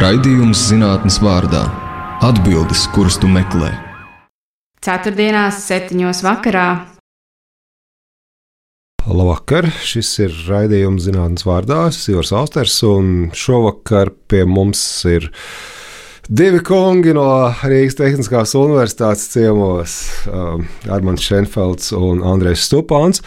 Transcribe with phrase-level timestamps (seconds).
[0.00, 1.60] Raidījums zinātnes vārdā-
[2.28, 3.68] atbildes, kuras tu meklē.
[4.80, 6.68] Ceturtdienās, septiņos vakarā.
[9.04, 9.68] Labvakar!
[9.84, 11.82] Šis ir raidījums zinātnes vārdā.
[11.90, 15.28] Es esmu Ivars Austers, un šovakar pie mums ir
[16.30, 20.00] divi kungi no Rīgas Tehniskās Universitātes ciemos
[20.32, 20.64] um,-
[20.96, 23.20] Armāns Šenfelds un Andrēs Stupāns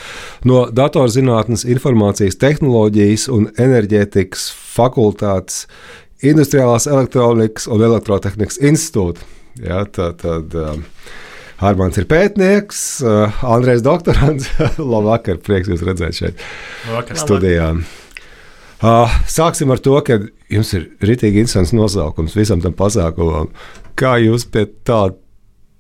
[0.43, 5.67] no Datorzinātnes, informācijas tehnoloģijas un enerģētikas fakultātes
[6.23, 9.25] Industriālās elektronikas un elektrotehnikas institūta.
[9.61, 10.86] Ja, tad, tad, um,
[11.64, 14.50] Armāns ir pētnieks, uh, Andrēs doktorants.
[14.93, 16.45] Labvakar, prieks jūs redzēt šeit
[16.87, 17.19] Labvakar.
[17.19, 17.67] studijā.
[18.83, 20.17] Uh, sāksim ar to, ka
[20.51, 23.51] jums ir rītīgi interesants nosaukums visam tam pasākumam.
[24.00, 25.05] Kā jūs pie tā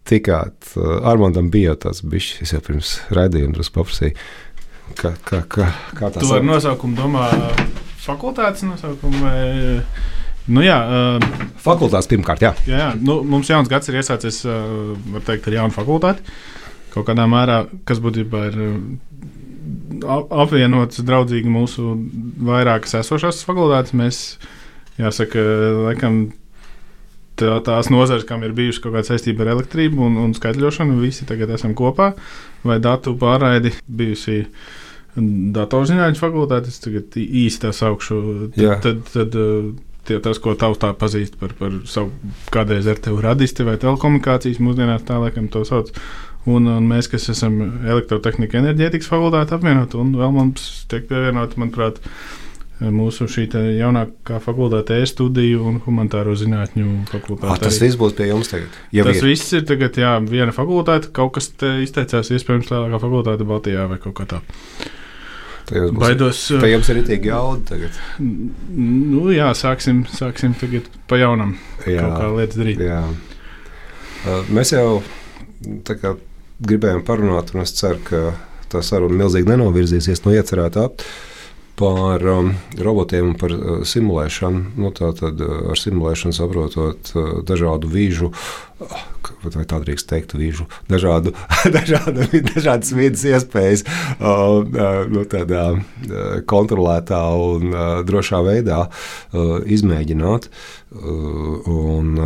[0.07, 0.55] tikāt?
[0.77, 4.15] Uh, Armānam bija tas bijis, es jau pirms raidījuma drusku paprasīju.
[4.99, 5.67] Kā, kā, kā,
[5.97, 7.27] kā tas Tu ar nosaukumu domā
[8.03, 9.43] fakultātes nosaukumu vai?
[10.51, 11.27] Nu jā, uh,
[11.63, 12.49] Fakultātes pirmkārt, jā.
[12.67, 12.89] jā, jā.
[12.99, 16.25] Nu, mums jauns gads ir iesācies, uh, teikt, ar jaunu fakultāti.
[16.91, 18.73] Kaut kādā mērā, kas būtībā ir uh,
[20.17, 21.93] ap- apvienots draudzīgi mūsu
[22.43, 23.95] vairākas esošās fakultātes.
[23.95, 24.19] Mēs,
[24.99, 25.45] jāsaka,
[25.87, 26.19] laikam
[27.39, 31.25] tā, tās nozares, kam ir bijusi kaut kāda saistība ar elektrību un, un skaitļošanu, visi
[31.29, 32.11] tagad esam kopā.
[32.67, 34.41] Vai datu pārraidi bijusi
[35.55, 38.19] datorzinātņu fakultāte, es tagad ī- īsi tā saukšu.
[38.83, 39.41] Tad, tad, tad
[40.07, 42.11] tie, tas, ko tautā pazīst par, par savu
[42.53, 45.93] kādreiz RTU radisti vai telekomunikācijas, mūsdienās tā laikam to sauc.
[46.43, 47.55] Un, un mēs, kas esam
[47.87, 52.01] elektrotehnika enerģētikas fakultāte apvienot, un vēl mums tiek pievienot, manuprāt,
[52.83, 53.45] mūsu šī
[53.77, 57.47] jaunākā fakultāte e-studiju un humanitāro zinātņu fakultāte.
[57.53, 58.75] Ah, tas viss būs pie jums tagad.
[58.91, 59.29] Jau Tas ir.
[59.29, 61.13] viss ir tagad, jā, viena fakultāte.
[61.15, 64.41] Kaut kas te izteicās, iespējams, lielākā fakultāte Baltijā vai kaut kā tā.
[64.43, 64.99] Tā
[65.73, 66.39] būs- Baidos.
[66.61, 67.97] Tā jums ir rītīgi jauda tagad.
[68.19, 71.55] Nu, jā, sāksim, sāksim tagad pa jaunam.
[71.85, 72.01] Jā.
[72.05, 72.79] Kaut kā lietas darīt.
[72.83, 73.01] Jā.
[74.23, 75.01] Uh, Mēs jau
[75.83, 76.15] tā kā,
[76.63, 78.21] gribējām parunāt, un es ceru, ka
[78.71, 80.87] tā saruna milzīgi nenovirzīsies no iecerētā
[81.75, 84.75] par um, robotiem un par uh, simulēšanu.
[84.77, 88.99] Nu, tā tad uh, ar simulēšanu saprotot uh, dažādu vīžu, uh,
[89.47, 91.33] vai tā drīkst teikt, vīžu, dažādu,
[91.77, 97.73] dažādu, dažādas vidas iespējas uh, uh, nu, tādā uh, kontrolētā un
[98.05, 98.83] drošā veidā
[99.33, 100.49] izmēģināt.
[100.93, 102.19] Un,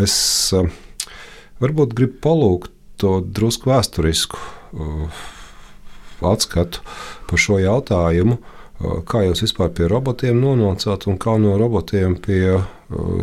[0.00, 0.16] es
[1.60, 2.72] varbūt gribu palūgt
[3.02, 4.40] to drusku vēsturisku
[6.32, 6.84] atskatu
[7.28, 8.38] par šo jautājumu.
[8.40, 8.54] Uh,
[9.06, 12.64] Kā jūs vispār pie robotiem nonācāt un kā no robotiem pie uh,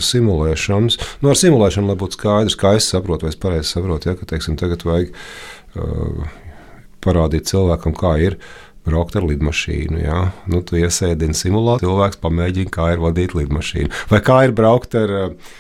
[0.02, 0.98] simulēšanas?
[1.22, 4.30] Nu, ar simulēšanu, lai būtu skaidrs, kā es saprotu, vai es pareizi saprotu, ja, ka
[4.30, 6.24] teiksim, tagad vajag uh,
[7.04, 8.40] parādīt cilvēkam, kā ir
[8.88, 10.00] braukt ar lidmašīnu.
[10.02, 10.20] Ja?
[10.50, 13.92] Nu, tu iesēdini simulāciju, cilvēks pamēģina, kā ir vadīt lidmašīnu.
[14.12, 15.52] Vai kā ir braukt ar uh,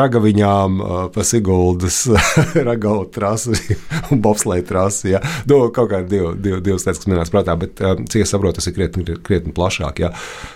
[0.00, 2.02] ragaviņām uh, pa Siguldas
[2.70, 3.76] ragavu trasi
[4.10, 5.14] un bobsleju trasi.
[5.14, 5.22] Ja?
[5.50, 8.60] Nu, kaut kā div, div, divas lietas, kas manās prātā, bet uh, cik es saprotu,
[8.60, 10.04] tas ir krietni, krietni plašāk.
[10.06, 10.14] Ja?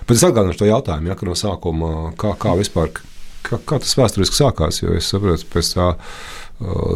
[0.09, 2.95] Bet es atgādināšu to jautājumu, ja, ka no sākuma kā, kā vispār.
[3.45, 4.79] Kā, kā tas vēsturiski sākās?
[4.81, 6.15] Jo es saprotu, pēc tā uh,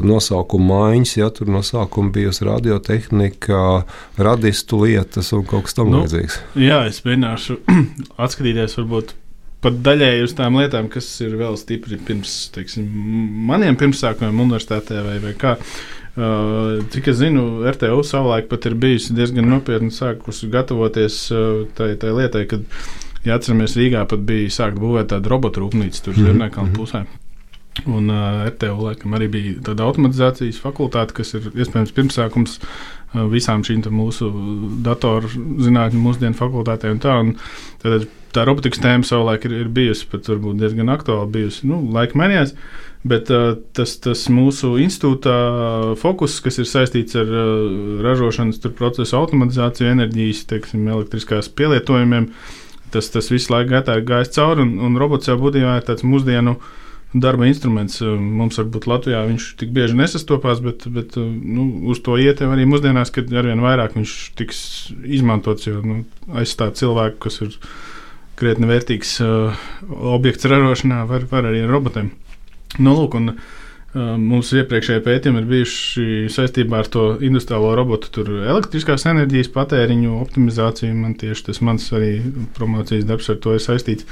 [0.07, 3.63] nosaukuma maiņas, ja tur no sākuma bijusi radiotehnika,
[4.19, 6.39] radistu lietas un kaut kas tamlīdzīgs.
[6.55, 7.59] Nu, jā, es mēģināšu
[8.25, 9.17] atskatīties varbūt
[9.65, 12.87] pat daļēji uz tām lietām, kas ir vēl stipri pirms teiksim,
[13.49, 15.57] maniem pirmsākumiem universitātē vai, vai kā.
[16.19, 21.93] Uh, cik es zinu, RTU savulaik pat ir bijusi diezgan nopietni sākusi gatavoties uh, tai,
[22.01, 22.65] tai lietai, kad,
[23.27, 27.05] ja atceramies, Rīgā pat bija sākta būvēt tāda robotu rūpnīca tur Zirnēkalna pusē.
[27.87, 33.63] Un uh, RTU laikam arī bija tāda automatizācijas fakultāte, kas ir iespējams pirmsākums uh, visām
[33.67, 34.31] šīm mūsu
[34.85, 36.99] datorzinātņu mūsdienu fakultātēm.
[37.03, 37.37] Tā, un
[38.35, 42.55] tā robotikas tēma savulaik ir, ir bijusi pat varbūt diezgan aktuāla, bijusi nu, laika mainījās.
[43.09, 45.35] Bet uh, tas, tas mūsu institūta
[46.01, 52.33] fokus, kas ir saistīts ar uh, ražošanas procesu automatizāciju, enerģijas, teiksim, elektriskās pielietojumiem,
[52.91, 53.79] tas, tas visu laiku
[54.09, 56.59] gājis cauri, un, un robots jau būtībā ir tāds mūsdienu
[57.13, 58.01] darba instruments.
[58.05, 62.43] Uh, Mums varbūt Latvijā viņš tik bieži nesastopās, bet, bet uh, nu, uz to iet
[62.45, 64.63] jau arī mūsdienās, kad arvien vairāk viņš tiks
[65.05, 66.03] izmantots, jo nu,
[66.37, 67.57] aizstāt cilvēku, kas ir
[68.39, 69.69] krietni vērtīgs uh,
[70.15, 72.13] objekts ražošanā, var, var arī ar robotiem.
[72.79, 73.57] Nu, lūk, un, uh,
[74.21, 80.93] mums iepriekšējie pētījumi ir bijuši saistībā ar to industriālo robotu, tur elektriskās enerģijas patēriņu optimizāciju.
[80.93, 82.19] Man tieši tas mans arī
[82.59, 84.07] promocijas darbs ar to ir saistīts.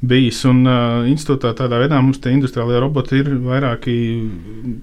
[0.00, 3.94] Bijis, un uh, institūtā tādā veidā mums tie industriālie roboti ir vairāki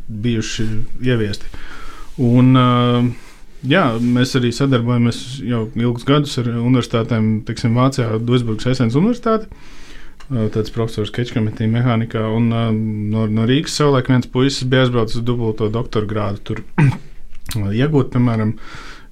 [0.07, 0.67] bijuši
[1.09, 1.49] ieviesti.
[2.21, 3.07] Un, uh,
[3.65, 9.49] Jā, mēs arī sadarbojamies jau ilgus gadus ar universitātēm, teiksim, Vācijā, Duisburgas Esens Universitāti.
[10.27, 12.21] tāds profesors Kečkametī mehānikā.
[12.35, 12.51] Un,
[13.11, 16.63] no, no Rīgas savulaik viens puisis bija aizbraucis dubulto doktora grādu tur
[17.81, 18.53] iegūt, piemēram,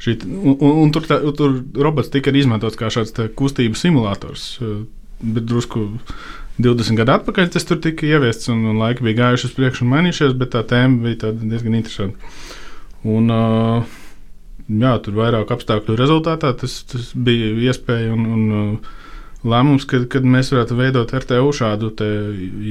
[0.04, 4.60] šī, un, un, un tur, tā, tur robots tika izmantots kā šāds kustību simulators,
[5.22, 5.88] bet drusku
[6.62, 9.92] 20 gadu atpakaļ tas tur tika ieviests, un, un laika bija gājuši uz priekšu un
[9.92, 12.34] mainījušies, bet tā tēma bija diezgan interesanta.
[13.06, 13.98] Un, uh,
[14.72, 18.78] jā, tur vairāk apstākļu rezultātā tas, tas bija iespēja un, un
[19.46, 21.92] lēmums, kad, kad mēs varētu veidot RTU šādu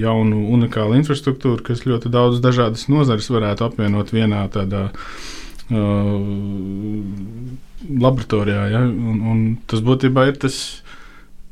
[0.00, 4.88] jaunu, unikālu infrastruktūru, kas ļoti daudz dažādas nozares varētu apvienot vienā tādā.
[5.72, 6.32] Uh,
[7.84, 8.66] laboratorijā.
[8.72, 8.82] Ja?
[8.84, 10.58] Un, un tas būtībā ir tas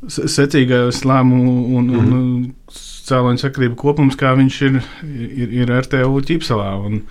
[0.08, 2.14] secīgais lēmumu un, mm -hmm.
[2.16, 2.72] un
[3.06, 6.70] cēloņa sakrību kopums, kā viņš ir, ir, ir RTU ķipselā.
[6.86, 7.02] Un,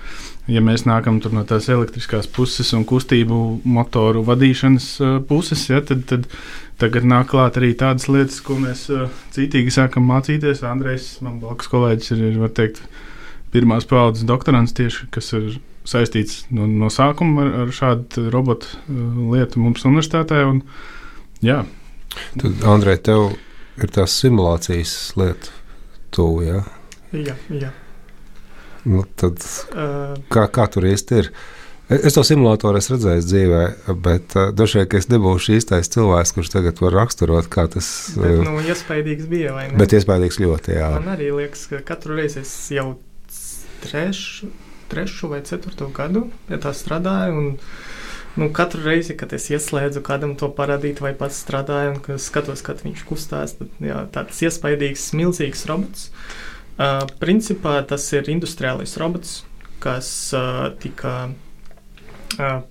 [0.51, 6.03] ja mēs nākam no tās elektriskās puses un kustību motoru vadīšanas uh, puses, ja, tad,
[6.09, 6.27] tad
[6.81, 10.63] tagad nāk klāt arī tādas lietas, ko mēs uh, cītīgi sākam mācīties.
[10.67, 12.81] Andrejs, man blakus kolēģis, ir, ir var teikt,
[13.51, 19.21] pirmās paudzes doktorants tieši, kas ir saistīts no, no sākuma ar, ar šādu robotu uh,
[19.35, 20.43] lietu mums universitātē.
[20.49, 20.63] Un,
[21.45, 21.63] jā,
[22.11, 23.31] Tad, Andrej, tev
[23.81, 25.53] ir tās simulācijas lieta,
[26.13, 26.43] tuvu.
[26.47, 26.61] Ja?
[27.15, 27.71] Jā, jā.
[28.87, 29.41] Nu, tad,
[29.75, 31.31] uh, kā, kā tur īsti ir?
[31.91, 33.61] Es to simulātoru esmu redzējis dzīvē,
[33.99, 38.39] bet uh, vien es nebūšu īstais cilvēks, kurš tagad var raksturot, kā tas ir.
[38.39, 39.55] Uh, nu, iespaidīgs bija.
[39.77, 40.91] Bet iespaidīgs ļoti, jā.
[40.95, 42.93] Man arī liekas, ka katru reizi es jau
[43.83, 44.49] trešu,
[44.91, 47.43] trešu vai ceturto gadu pie tā strādāju.
[47.43, 47.51] Un,
[48.35, 52.83] nu, katru reizi, kad es ieslēdzu kādam to parādīt, vai pats strādāju, un skatos, kad
[52.85, 56.09] viņš kustās, tad jā, tāds iespaidīgs, milzīgs robots.
[56.81, 59.41] Uh, principā tas ir industriālais robots,
[59.83, 60.07] kas
[60.37, 61.15] uh, tika
[62.39, 62.61] uh,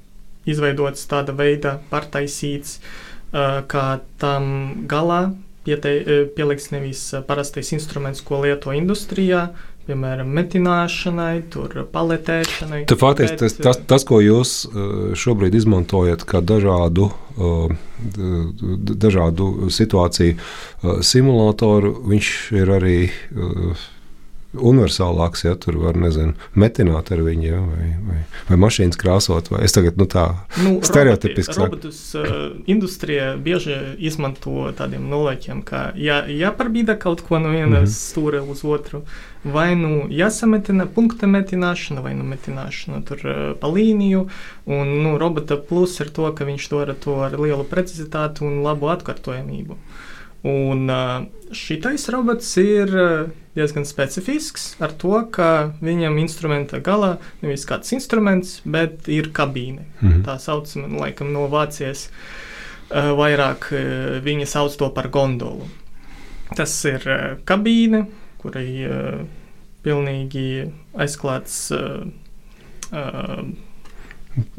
[0.49, 3.87] izveidots tāda veida, pārtaisīts, uh, kā
[4.23, 4.51] tam
[4.91, 5.29] galā
[5.65, 5.93] piete,
[6.35, 9.51] pieliks nevis parastais instruments, ko lieto industrijā,
[9.91, 11.35] piemēram, metināšanai,
[11.93, 12.83] paletēšanai.
[12.91, 17.71] Tā faktiski bet, tas, tas, tas, ko jūs uh, šobrīd izmantojat kā dažādu, uh,
[18.91, 22.99] dažādu situāciju uh, simulātoru, viņš ir arī
[24.51, 29.63] universālāks, ja tur var, nezinu, metināt ar viņu, ja, vai, vai, vai mašīnas krāsot, vai
[29.67, 30.27] es tagad, nu tā,
[30.65, 31.69] nu, stereotipiski saku.
[31.77, 32.33] Robotus uh,
[32.71, 33.77] industrijā bieži
[34.11, 37.99] izmanto tādiem nolēķiem, ka ja, jāparbīda kaut ko no vienas mm -hmm.
[38.11, 39.05] stūra uz otru,
[39.45, 44.27] vai nu jāsametina punkta metināšana, vai nu metināšana tur uh, pa līniju,
[44.69, 48.93] un, nu, robota plus ir to, ka viņš dara to ar lielu precizitāti un labu
[48.93, 49.79] atkārtojamību.
[50.51, 50.89] Un
[51.53, 52.89] šitais robots ir
[53.53, 55.49] diezgan specifisks ar to, ka
[55.85, 59.85] viņam instrumenta galā nevis kāds instruments, bet ir kabīne.
[60.01, 60.23] -hmm.
[60.25, 62.09] Tā saucama, nu, laikam, no Vācijas
[62.91, 63.69] vairāk
[64.25, 65.69] viņi sauc to par gondolu.
[66.57, 67.05] Tas ir
[67.45, 68.07] kabīne,
[68.41, 68.69] kurai
[69.85, 70.47] pilnīgi
[71.01, 71.71] aizklāts.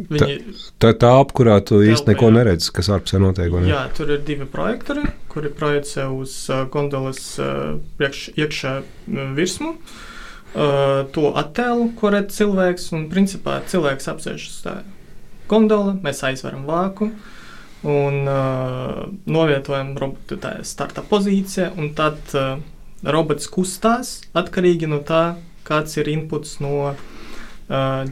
[0.01, 0.37] Viņi
[0.81, 3.53] tā ir tā, kurā tu īsti neko neredzi, kas ārpusē notiek.
[3.55, 3.69] Ne?
[3.71, 9.75] Jā, tur ir divi projektori, kuri projicē uz uh, gondolas uh, priekš, iekšā uh, virsmu.
[10.51, 14.75] Uh, to attēlu, ko redz cilvēks, un principā cilvēks apsēžas uz tā
[15.51, 17.11] gondola, mēs aizveram vāku
[17.87, 22.59] un uh, novietojam robotu tajā starta pozīcijā, un tad uh,
[23.03, 26.97] robots kustās atkarīgi no tā, kāds ir inputs no uh,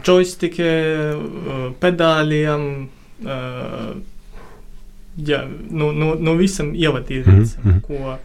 [0.05, 2.65] joystiki, uh, pedāļiem,
[3.25, 3.91] uh,
[5.29, 7.81] jā, no, no, no visam ievadījumam, mm -hmm.
[7.88, 8.17] ko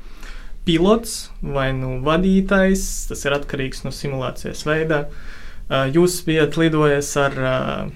[0.64, 5.06] pilots vai nu vadītājs, tas ir atkarīgs no simulācijas veida.
[5.68, 7.90] Uh, jūs bijat lidojis ar uh,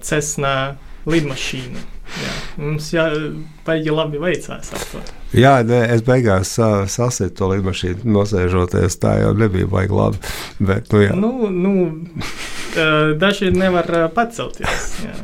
[0.00, 1.84] Cessna lidmašīnu.
[2.16, 3.06] Jā, mums jā,
[3.66, 5.00] baigi labi veicās ar to.
[5.36, 8.98] Jā, ne, es beigās uh, sasitu to lidmašīnu, nosēžoties.
[9.02, 10.22] Tā jau nebija baigi labi.
[10.60, 11.16] Bet, nu, jā.
[11.18, 11.74] nu, nu,
[13.22, 14.94] daži nevar pacelties.
[15.04, 15.16] Jā.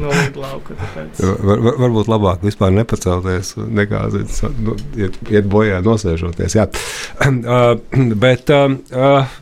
[0.00, 0.08] No
[0.40, 0.74] lauka,
[1.20, 4.06] var, var, varbūt labāk vispār nepacelties, nekā
[4.64, 6.56] nu, iet, iet bojā nosēžoties.
[6.56, 7.76] Uh,
[8.24, 9.34] bet uh,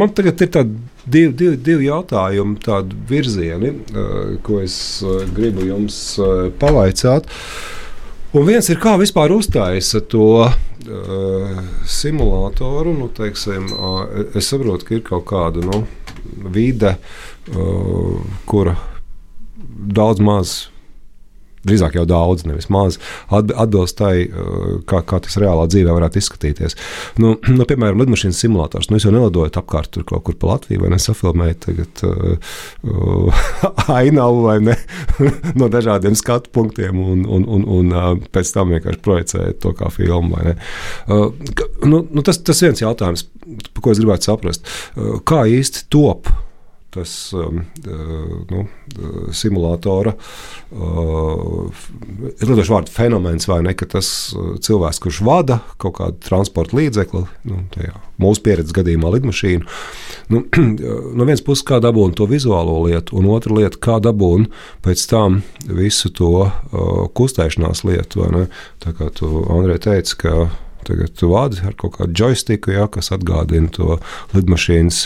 [0.00, 5.66] man tagad ir tāda divi, divi, divi jautājumi, tādi virzieni, uh, ko es uh, gribu
[5.68, 7.28] jums uh, pavaicāt.
[8.36, 12.94] Un viens ir, kā vispār uztaisa to uh, simulātoru.
[12.94, 14.04] Nu, teiksim, uh,
[14.38, 15.82] es saprotu, ka ir kaut kāda nu,
[16.54, 16.94] vide,
[17.50, 18.76] uh, kura
[19.90, 20.69] daudz maz
[21.66, 22.98] drīzāk jau daudz, nevis maz,
[23.30, 24.14] atbilst tai,
[24.88, 26.76] kā, kā tas reālā dzīvē varētu izskatīties.
[27.20, 28.90] Nu, nu, piemēram, lidmašīnas simulators.
[28.90, 32.52] Nu, es jau nelidoju apkārt tur kaut kur pa Latviju, vai nesafilmēju tagad uh,
[32.88, 33.44] uh,
[34.00, 34.76] ainavu vai ne
[35.60, 39.90] no dažādiem skatu punktiem, un, un, un, un uh, pēc tam vienkārši projicēju to kā
[39.94, 40.40] filmu.
[40.40, 41.30] Uh,
[41.84, 43.26] nu, nu, tas, tas viens jautājums,
[43.80, 44.70] ko es gribētu saprast.
[44.94, 46.30] Uh, kā īsti top?
[46.90, 51.82] Tas um, uh, nu, uh, simulātora uh,
[52.34, 53.74] ir lietošu vārdu fenomens, vai ne?
[53.78, 59.68] Ka tas cilvēks, kurš vada kaut kādu transporta līdzekli, nu, tajā, mūsu pieredzes gadījumā lidmašīnu,
[60.34, 60.42] nu,
[61.16, 64.50] no vienas puses kā dabūt to vizuālo lietu, un otra lieta, kā dabūt
[64.84, 68.26] pēc tam visu to uh, kustēšanās lietu.
[68.80, 70.48] Tā kā tu, Andrej, teici, ka
[70.86, 73.98] tagad tu vadi ar kaut kādu joystiku, ja, kas atgādina to
[74.34, 75.04] lidmašīnas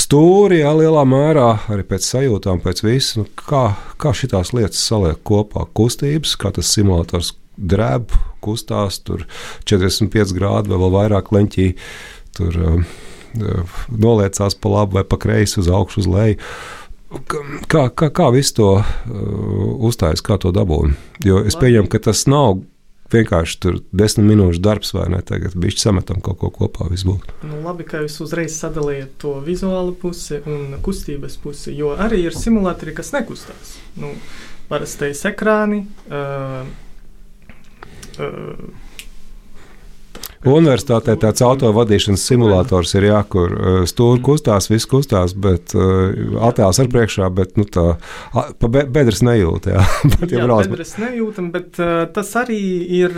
[0.00, 3.20] stūri, jā, lielā mērā arī pēc sajūtām, pēc visa.
[3.20, 5.66] Nu, kā kā šīs lietas saliek kopā?
[5.76, 8.14] Kustības, kā tas simulators drēb,
[8.44, 9.26] kustās, tur
[9.68, 11.68] 45 grādi vai vēl vairāk leņķī.
[12.38, 12.84] Tur um,
[13.40, 16.40] uh, noliecās pa labi vai pa kreisi, uz augšu, uz leju.
[17.66, 18.84] Kā, kā, kā visu to uh,
[19.90, 20.94] uzstājas, kā to dabūt?
[21.26, 22.62] Jo es pieņemu, ka tas nav
[23.12, 25.20] vienkārši tur desmit minūšu darbs, vai ne?
[25.26, 26.88] Tagad bija sametam kaut ko kopā.
[26.90, 32.36] Nu, labi, ka jūs uzreiz sadalījāt to vizuālu pusi un kustības pusi, jo arī ir
[32.36, 33.78] simulatori, kas nekustās.
[34.00, 34.14] Nu,
[34.70, 35.82] Parastais ekrāni.
[36.06, 36.62] Uh,
[38.22, 38.89] uh,
[40.40, 46.16] Universitātē tāds autovadīšanas simulators ir, jā, kur uh, stūri kustās, viss kustās, bet uh,
[46.48, 47.98] attēls ar priekšā, bet nu, tā
[48.32, 49.68] pa bedres nejūt.
[49.68, 52.60] Jā, bet, jā bedres nejūtam, bet uh, tas arī
[53.02, 53.12] ir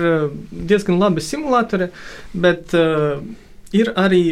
[0.50, 1.92] diezgan labi simulatori,
[2.34, 2.74] bet
[3.72, 4.24] ir arī.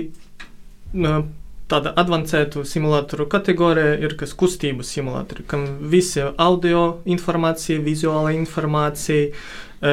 [1.71, 9.29] Tāda avansētu simulatoru kategorija ir kas kustību simulatori, kam visa audio informācija, vizuāla informācija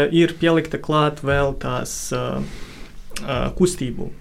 [0.10, 2.42] ir pielikta klāt vēl tās uh,
[3.58, 4.12] kustību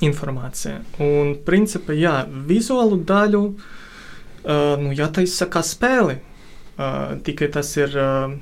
[0.00, 0.80] informācija.
[1.02, 2.14] Un, principā, jā,
[2.48, 6.20] vizuālu daļu uh, nu, jātaisa kā spēle.
[6.72, 8.32] Uh, tikai tas ir uh,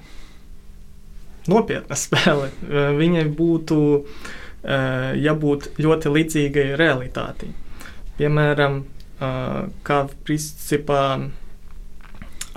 [1.50, 2.52] nopietna spēle.
[2.62, 7.52] Uh, viņai būtu uh, jābūt ļoti līdzīgai realitātei.
[8.20, 11.04] Piemēram, uh, kā principā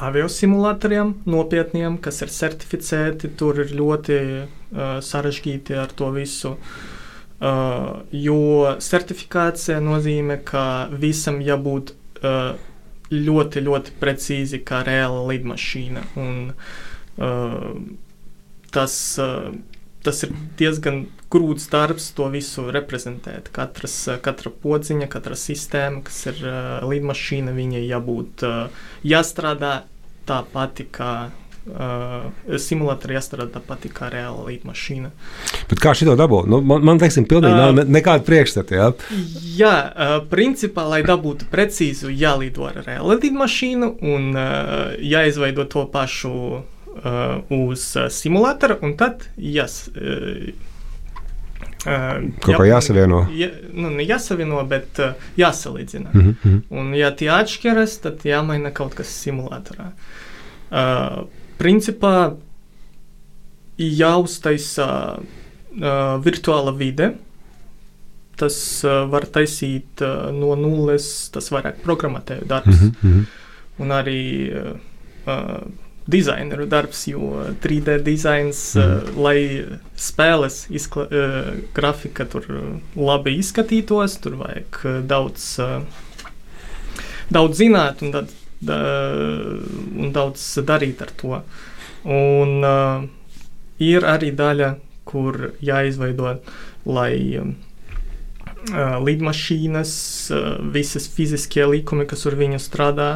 [0.04, 6.56] aviosimulatoriem, nopietniem, kas ir certificēti, tur ir ļoti uh, sarežģīti ar to visu.
[6.58, 6.93] Uh,
[7.42, 8.38] jo
[8.80, 10.64] certifikācija nozīmē, ka
[11.02, 12.56] visam jābūt uh,
[13.14, 16.06] ļoti, ļoti precīzi kā reāla lidmašīna.
[16.24, 16.54] Un,
[17.20, 17.68] uh,
[18.74, 19.52] tas, uh,
[20.06, 23.52] tas ir diezgan grūts darbs to visu reprezentēt.
[23.56, 29.82] Katras, katra podziņa, katra sistēma, kas ir uh, lidmašīna, viņai jābūt uh, jāstrādā
[30.30, 31.43] tā pati kā Uh,
[32.60, 35.12] simulatorā jāstrādā tāpat kā reāla līnija.
[35.70, 36.50] Bet kā šī to dabūt?
[36.52, 38.76] Nu, man, man teiksim, pilnīgi uh, nav nekāda priekšstata.
[38.76, 38.90] Jā,
[39.58, 46.34] jā uh, principā, lai dabūtu precīzu, jālido ar reālu līniju un uh, jāizveido to pašu
[46.34, 49.88] uh, uz uh, simulatora, un tad jās.
[49.96, 50.54] Uh,
[51.84, 53.26] Uh, Kaut kā jāsavieno.
[53.36, 56.14] Jā, nu, ne jāsavieno, bet uh, jāsalīdzina.
[56.14, 56.62] Mm -hmm.
[56.70, 59.90] Un, ja tie atšķiras, tad jāmaina kaut kas simulatorā.
[60.72, 61.28] Uh,
[61.64, 62.16] principā
[63.80, 64.88] jāuztaisa
[65.20, 67.14] uh, virtuāla vide.
[68.40, 72.82] Tas uh, var taisīt uh, no nulles, tas vairāk programmatēju darbs.
[72.82, 73.26] Mm -hmm.
[73.82, 75.64] Un arī uh,
[76.06, 77.20] dizaineru darbs, jo
[77.64, 78.82] 3D dizains, mm.
[78.82, 79.66] uh, lai
[79.96, 82.46] spēles izkla, uh, grafika tur
[82.96, 85.82] labi izskatītos, tur vajag daudz, uh,
[87.30, 88.30] daudz zināt un tad
[88.72, 91.40] un daudz darīt ar to.
[92.04, 93.06] Un uh,
[93.80, 94.74] ir arī daļa,
[95.08, 96.38] kur jāizveido,
[96.86, 97.52] lai uh,
[99.04, 99.96] lidmašīnas,
[100.32, 103.10] uh, visas fiziskie likumi, kas ar viņu strādā,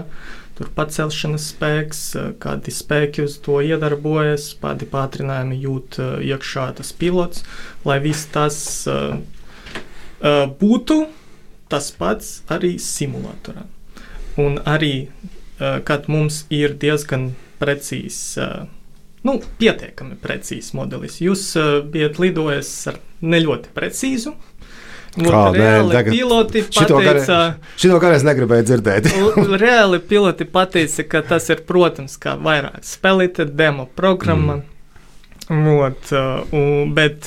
[0.57, 6.93] tur pacelšanas spēks, uh, kādi spēki uz to iedarbojas, kādi pātrinājumi jūt uh, iekšā tas
[6.95, 7.43] pilots,
[7.87, 9.17] lai viss tas uh,
[10.21, 11.03] uh, būtu
[11.67, 13.65] tas pats arī simulatorā.
[14.39, 15.09] Un arī
[15.57, 18.67] kad mums ir diezgan precīzs, eh,
[19.27, 21.19] nu, pietiekami precīzs modelis.
[21.23, 24.35] Jūs eh, bijat lidojis ar ne ļoti precīzu.
[25.17, 27.37] Kā, reāli nē, piloti pateica,
[27.81, 29.07] šito gan es negribēju dzirdēt.
[29.63, 34.59] reāli piloti pateica, ka tas ir, protams, kā vairāk spēlīta demo programma.
[35.47, 35.73] Mm.
[36.11, 37.25] Uh, bet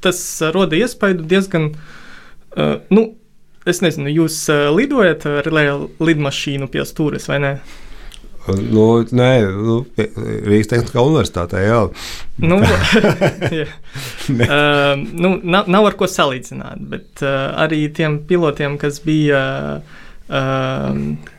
[0.00, 0.18] tas
[0.54, 3.04] roda iespaidu diezgan, uh, nu,
[3.68, 5.50] Es nezinu, jūs uh, lidojat ar
[6.00, 7.52] lidmašīnu pie stūres vai ne?
[8.48, 11.82] Nu, nē, nu, Rīgas Tehniskā universitātē jau.
[12.40, 13.66] Nu, uh,
[14.96, 19.42] nu, nav, nav ar ko salīdzināt, bet uh, arī tiem pilotiem, kas bija
[19.82, 20.94] uh,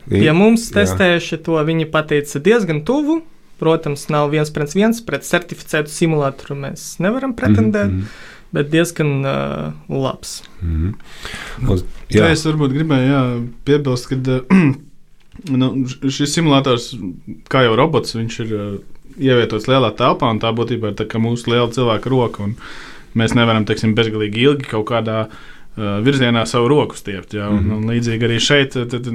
[0.06, 3.20] pie mums testējuši to, viņi pateica diezgan tuvu.
[3.60, 7.90] Protams, nav viens pret viens, pret certificētu simulātoru mēs nevaram pretendēt.
[7.90, 10.42] Mm -hmm bet diezgan uh, labs.
[10.62, 10.94] Mm
[11.60, 11.82] -hmm.
[12.10, 12.30] Jā.
[12.30, 13.22] es varbūt gribēju jā,
[13.64, 14.74] piebilst, ka uh,
[15.60, 16.94] nu, šis simulators,
[17.48, 18.80] kā jau robots, viņš ir uh,
[19.18, 22.50] ievietots lielā telpā, un tā būtībā ir tā mūsu liela cilvēka roka.
[23.14, 27.34] Mēs nevaram, teiksim, bezgalīgi ilgi kaut kādā uh, virzienā savu roku stiept.
[27.34, 27.76] Jā, un, mm -hmm.
[27.76, 29.06] un līdzīgi arī šeit tad, tad,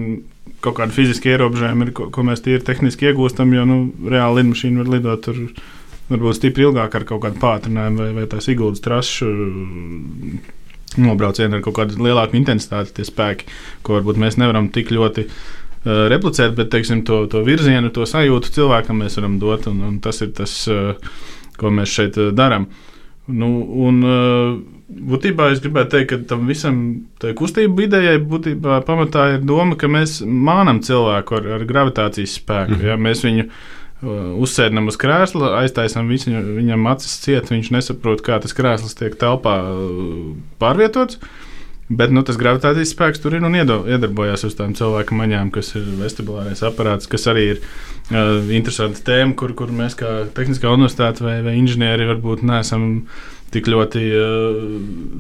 [0.66, 4.84] kaut kāda fiziska ierobežojuma ir, ko, ko mēs tīri tehniski iegūstam, jo nu, reāli lidmašīna
[4.84, 5.36] var lidot tur
[6.12, 9.30] varbūt stipri ilgāk ar kaut kādu pātrinājumu vai, vai tās ieguldītas trašu
[11.02, 13.50] nobraucienu ar kaut kādu lielāku intensitāti, tie spēki,
[13.84, 18.54] ko varbūt mēs nevaram tik ļoti uh, replicēt, bet teiksim, to, to virzienu, to sajūtu
[18.56, 20.94] cilvēkam mēs varam dot, un, un tas ir tas, uh,
[21.60, 22.70] ko mēs šeit uh, darām.
[23.26, 23.50] Nu,
[23.88, 26.82] un, uh, būtībā es gribētu teikt, ka tam visam
[27.22, 32.78] kustību idejai būtībā pamatā ir doma, ka mēs mānam cilvēku ar, ar gravitācijas spēku.
[32.78, 33.00] Mm ja?
[33.02, 33.50] Mēs viņu
[34.46, 39.58] uzsēdam uz krēsla, aiztaisām viņu, viņam acis ciet, viņš nesaprot, kā tas krēsls tiek telpā
[40.62, 41.20] pārvietots.
[41.86, 45.86] Bet nu, tas gravitācijas spēks tur ir un iedarbojas uz tām cilvēku maņām, kas ir
[46.00, 51.36] vestibulārais aparāts, kas arī ir uh, interesanta tēma, kur, kur mēs kā tehniskā universitāte vai,
[51.46, 53.06] vai inženieri varbūt neesam
[53.54, 54.64] tik ļoti uh,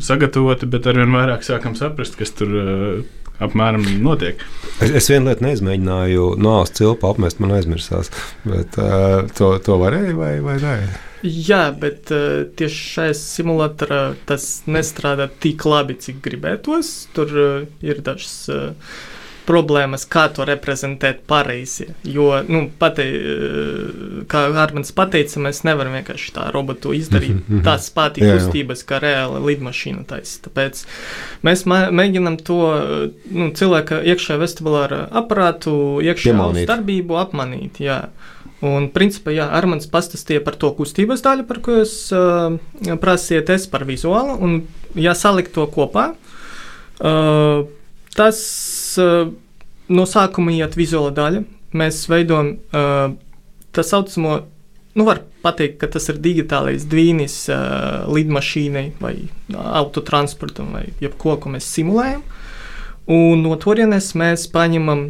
[0.02, 4.44] sagatavoti, bet arvien vairāk sākam saprast, kas tur uh, apmēram notiek.
[4.80, 8.12] Es, es vienu lietu neizmēģināju, no ālas cilpa apmest, man aizmirsās.
[8.46, 10.76] Bet, uh, to, to varēja vai, vai nē?
[11.26, 16.94] Jā, bet uh, tieši šajā simulatorā tas nestrādā tik labi, cik gribētos.
[17.16, 18.38] Tur uh, ir dažs.
[18.54, 18.96] Uh,
[19.48, 21.88] problēmas, kā to reprezentēt pareizi.
[22.04, 27.64] Jo, nu, pati, eh, kā Hārmans teica, mēs nevaram vienkārši tā robotu izdarīt mm -hmm.
[27.64, 30.40] tās pati kustības, kā reāla lidmašīna taisa.
[30.48, 30.86] Tāpēc
[31.44, 32.62] mēs mēģinam to
[33.32, 37.80] nu, cilvēka iekšējā vestibulāra aparātu, iekšējā darbību apmanīt.
[37.80, 38.10] Jā.
[38.66, 42.56] Un, principā, jā, Armāns pastāstīja par to kustības daļu, par ko jūs uh,
[43.02, 44.64] prasiet, es par vizuālu, un
[44.96, 46.14] ja salikt to kopā,
[47.04, 47.68] uh,
[48.16, 48.40] Tas
[49.02, 49.28] uh,
[49.92, 51.44] no sākuma iet vizuāla daļa.
[51.76, 53.10] Mēs veidojam uh,
[53.76, 54.38] tā saucamo,
[54.96, 55.20] nu, var
[55.58, 59.14] teikt, ka tas ir digitālais dvīnis uh, lidmašīnai vai
[59.54, 62.24] autotransportam vai jebko, ko mēs simulējam.
[63.12, 65.10] Un no turienes mēs paņemam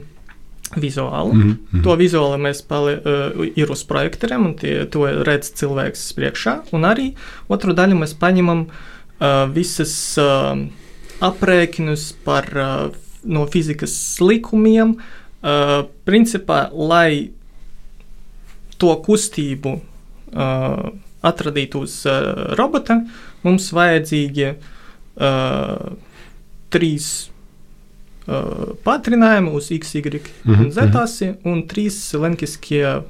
[0.75, 1.33] vizuāli.
[1.33, 1.83] Mm -hmm.
[1.85, 6.55] To vizuāli mēs pali, uh, ir uz projektoriem, un tie, to redz cilvēks priekšā.
[6.73, 7.13] Un arī
[7.47, 10.17] otru daļu mēs paņemam uh, visas.
[10.17, 10.65] Uh,
[11.23, 12.49] aprēķinus par
[13.25, 14.95] no fizikas likumiem,
[16.05, 17.31] principā, lai
[18.81, 19.75] to kustību
[21.25, 22.01] atradītu uz
[22.59, 22.99] robota,
[23.45, 24.49] mums vajadzīgi
[26.75, 27.09] trīs
[28.27, 33.05] uh, pātrinājumi uz x, y un z asi un trīs lenkiskie uh,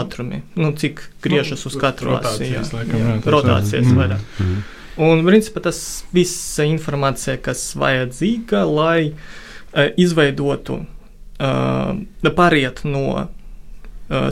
[0.00, 0.42] ātrumi.
[0.58, 2.50] Nu, cik griežas uz katru asi.
[2.52, 4.20] Jā, jā, rotācijas vairāk.
[4.38, 4.76] Mm -hmm.
[4.98, 13.28] Un, principā, tas viss informācija, kas vajadzīga, lai uh, izveidotu, uh, pāriet no uh,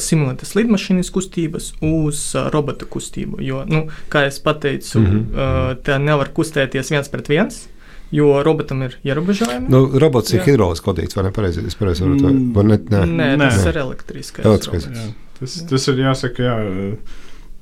[0.03, 2.23] simulētas lidmašīnas kustības uz
[2.55, 3.43] robota kustību.
[3.45, 5.83] Jo, nu, kā jau teicu, mm -hmm.
[5.87, 7.69] tā nevar kustēties viens pret viens.
[8.11, 9.69] Jo robotam ir ierobežojumi.
[9.69, 11.33] Nu, robots ir hidroliski kodīts, vai ne?
[11.33, 12.31] Pareizi, es pareizi to.
[12.57, 12.79] Vai ne?
[12.79, 14.47] Nē, nē, nē, tas ir elektriskais.
[14.47, 15.11] elektriskais.
[15.39, 16.55] Tas, tas ir jāsaka, jā.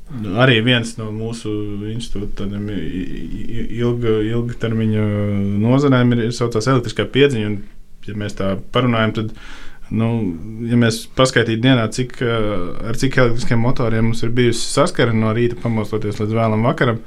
[0.07, 1.51] Arī viens no mūsu
[1.91, 5.07] institūta ilga, ilgtermiņa
[5.63, 7.47] nozarēm ir, ir saucās elektriskā piedziņa.
[7.51, 7.57] Un,
[8.07, 9.33] ja mēs tā parunājam, tad,
[9.91, 10.11] nu,
[10.71, 15.59] ja mēs paskaitītu dienā, cik, ar cik elektriskiem motoriem mums ir bijusi saskara no rīta
[15.65, 17.03] pamostoties līdz vēlam vakaram,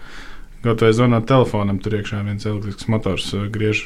[0.66, 3.86] kaut vai zvanot telefonam, tur iekšā viens elektrisks motors griež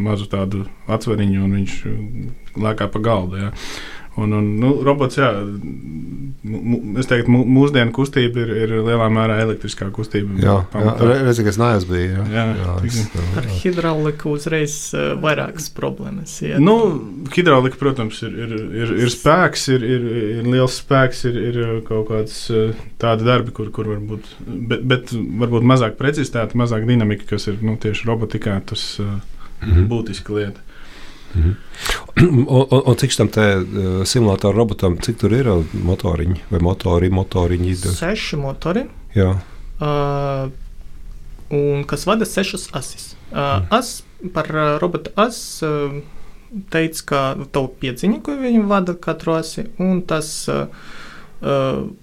[0.00, 1.76] mazu tādu atsvariņu un viņš
[2.56, 3.44] lēkā pa galdu.
[3.44, 3.52] Jā.
[4.16, 5.28] Un, un, nu, robots, jā,
[7.00, 10.38] es teiktu, mūsdienu kustība ir, ir lielā mērā elektriskā kustība.
[10.40, 10.54] Jā,
[11.02, 12.22] reizē, kas nājās bija.
[12.22, 13.24] Jā, jā, jā, es, jā.
[13.40, 16.32] Ar hidrauliku uzreiz uh, vairākas problēmas.
[16.44, 16.60] Jā.
[16.62, 16.76] Nu,
[17.34, 22.08] hidraulika, protams, ir, ir, ir, ir spēks, ir, ir, ir liels spēks, ir, ir kaut
[22.12, 24.30] kāds uh, tādi darbi, kur, kur varbūt,
[24.72, 29.18] bet, bet varbūt mazāk precizitāte, mazāk dinamika, kas ir nu, tieši robotikā, tas uh,
[29.60, 29.90] mm -hmm.
[29.92, 30.65] būtiska lieta.
[31.36, 31.54] -hmm.
[32.56, 37.74] un, un, un cik tam uh, simulātoru robotam, cik tur ir motoriņi vai motori, motoriņi?
[37.76, 38.86] Seši motori.
[39.14, 39.36] Jā.
[39.80, 40.50] Uh,
[41.50, 43.14] un kas vada sešas asis.
[43.30, 43.66] Uh, mm.
[43.70, 44.46] As par
[44.80, 45.62] robota as.
[45.62, 46.02] Uh,
[46.72, 47.20] teica, ka
[47.52, 50.68] to piedziņa, ko viņi vada katru asi, un tas uh,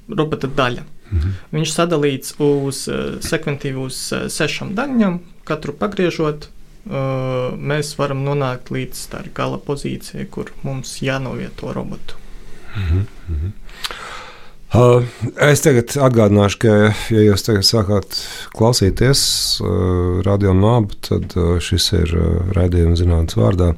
[0.09, 0.85] robota daļa.
[1.13, 1.33] Mhm.
[1.53, 6.49] Viņš sadalīts uz uh, sekventīvu uz uh, sešām daļām, katru pagriežot.
[6.83, 12.19] Uh, mēs varam nonākt līdz tā gala pozīcijai, kur mums jānovieto robotu.
[12.75, 13.05] Mhm.
[13.29, 13.53] Mhm.
[14.73, 15.05] Uh,
[15.45, 16.73] es tagad atgādināšu, ka,
[17.13, 18.17] ja jūs tagad sākāt
[18.57, 19.21] klausīties
[19.61, 22.13] uh, radio nābu, tad uh, šis ir
[22.57, 23.69] raidījums zinātnes vārdā.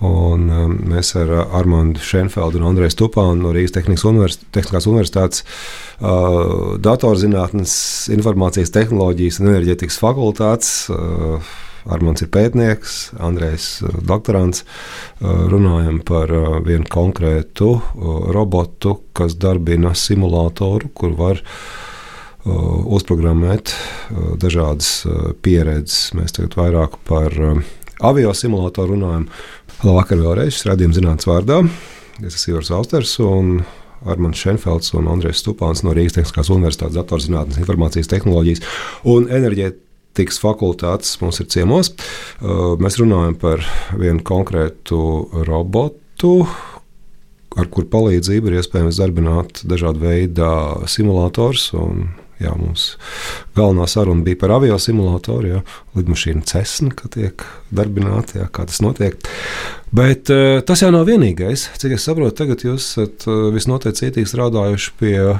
[0.00, 0.46] Un,
[0.88, 1.28] mēs ar
[1.60, 3.76] Armānu Šenfeldu un Andreju Stupānu no Rīgas
[4.08, 5.42] Universitātes, Tehniskās Universitātes
[6.80, 7.74] datorzinātnes,
[8.16, 10.70] informācijas tehnoloģijas un enerģētikas fakultātes.
[11.84, 14.64] Uh, Armāns ir pētnieks, Andrejs uh, doktorants.
[15.20, 17.72] Uh, runājam par uh, vienu konkrētu
[18.34, 21.40] robotu, kas darbina simulātoru, kur var
[22.40, 23.74] uzprogrammēt
[24.40, 25.02] dažādas
[25.44, 26.14] pieredzes.
[26.16, 27.34] Mēs tagad vairāk par
[28.00, 29.26] avio simulātoru runājam.
[29.84, 31.58] Labvakar vēlreiz, radījuma zinātnes vārdā.
[32.24, 33.60] Es esmu Ivars Austers un
[34.08, 38.64] Armāns Šenfelds un Andrēs Stupāns no Rīgas Tehniskās Universitātes datorzinātnes, informācijas tehnoloģijas
[39.12, 41.92] un enerģētikas Tiks fakultātes mums ir ciemos.
[42.40, 45.00] Uh, mēs runājam par vienu konkrētu
[45.46, 46.34] robotu,
[47.58, 50.50] ar kuru palīdzību ir iespējams darbināt dažādu veidu
[50.90, 51.70] simulators.
[52.40, 52.94] Jā, mums
[53.60, 55.60] galvenā saruna bija par avio simulatoru, jā,
[55.98, 57.44] lidmašīnu cesnu, ka tiek
[57.74, 59.20] darbināta, jā, kā tas notiek.
[59.94, 61.66] Bet uh, tas jau nav vienīgais.
[61.82, 65.38] Cik es saprotu, tagad jūs esat uh, visnotaļ cietīgi strādājuši pie uh,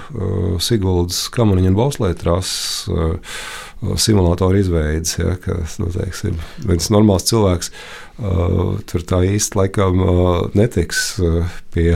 [0.63, 2.55] Siguldas Kamaniņa un Bauslētras.
[2.91, 3.35] Uh,
[3.81, 5.17] simulātoru izveids.
[5.19, 6.37] Ja, ka, nu, teiksim,
[6.69, 10.29] viens normāls cilvēks uh, tur tā īsti laikam uh,
[10.59, 11.95] netiks uh, pie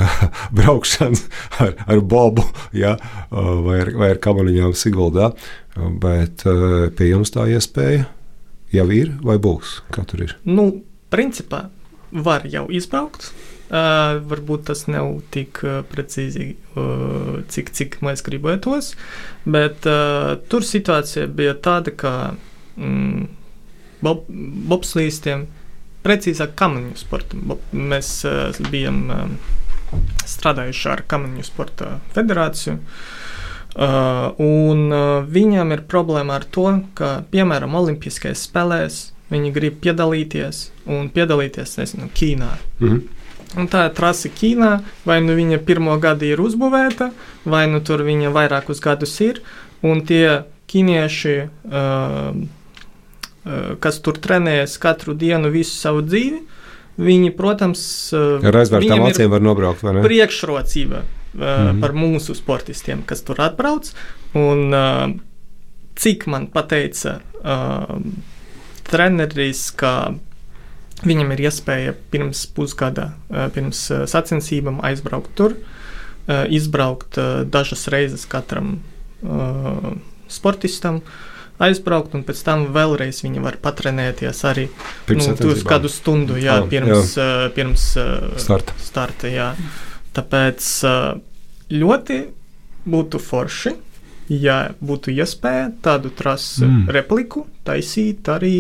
[0.57, 1.27] braukšanas
[1.65, 2.97] ar, ar bobu ja,
[3.29, 8.07] uh, vai, ar, vai ar kamaniņām Siguldā, uh, bet uh, pie jums tā iespēja
[8.75, 9.81] jau ir vai būs?
[9.95, 10.37] Kā tur ir?
[10.47, 10.69] Nu,
[11.13, 11.69] principā
[12.15, 13.33] var jau izbraukt.
[13.75, 18.93] Uh, varbūt tas nav tik uh, precīzi, uh, cik, cik mēs gribētos,
[19.49, 22.13] bet uh, tur situācija bija tāda, ka
[22.77, 23.25] mm,
[24.05, 24.29] bob,
[24.71, 25.47] bobslīstiem,
[26.05, 29.25] precīzāk kamaniņu sportam, bob, mēs uh, bijām uh,
[30.29, 32.77] strādājuši ar kamaniņu sporta federāciju.
[32.77, 33.24] Uh,
[33.75, 39.01] un uh, viņam ir problēma ar to, ka, piemēram, Olimpiskajās spēlēs
[39.33, 42.51] viņi grib piedalīties un piedalīties, nezinu, Ķīnā.
[42.79, 43.03] Mm -hmm.
[43.59, 47.11] Un tā ir trase Ķīnā, vai nu viņa pirmo gadu ir uzbūvēta,
[47.45, 49.43] vai nu tur viņa vairākus gadus ir.
[49.83, 51.35] Un tie ķīnieši,
[51.67, 52.35] uh,
[53.45, 56.41] uh, kas tur trenējas katru dienu visu savu dzīvi,
[56.99, 59.83] viņi, protams, uh, ar aizvērtām acīm var nobraukt.
[59.83, 61.03] Priekšrocība
[61.35, 61.81] -hmm.
[61.81, 63.91] par mūsu sportistiem, kas tur atbrauc.
[64.35, 65.15] Un, uh,
[65.95, 67.99] cik man pateica uh,
[68.85, 70.15] treneris, ka
[71.05, 73.11] Viņam ir iespēja pirms pusgada,
[73.55, 75.57] pirms sacensībām aizbraukt tur,
[76.55, 77.19] izbraukt
[77.51, 78.79] dažas reizes katram
[80.31, 81.03] sportistam.
[81.65, 84.65] Aizbraukt, un pēc tam vēlreiz viņi var patrenēties arī
[85.07, 87.29] pirms nu, kādu stundu jā, oh, pirms, jā.
[87.55, 87.85] pirms
[88.43, 88.75] starta.
[88.83, 89.53] starta jā.
[90.15, 90.69] Tāpēc
[91.75, 92.19] ļoti
[92.85, 93.73] būtu forši,
[94.33, 96.93] ja būtu iespēja tādu trasu mm.
[96.97, 98.55] repliku taisīt arī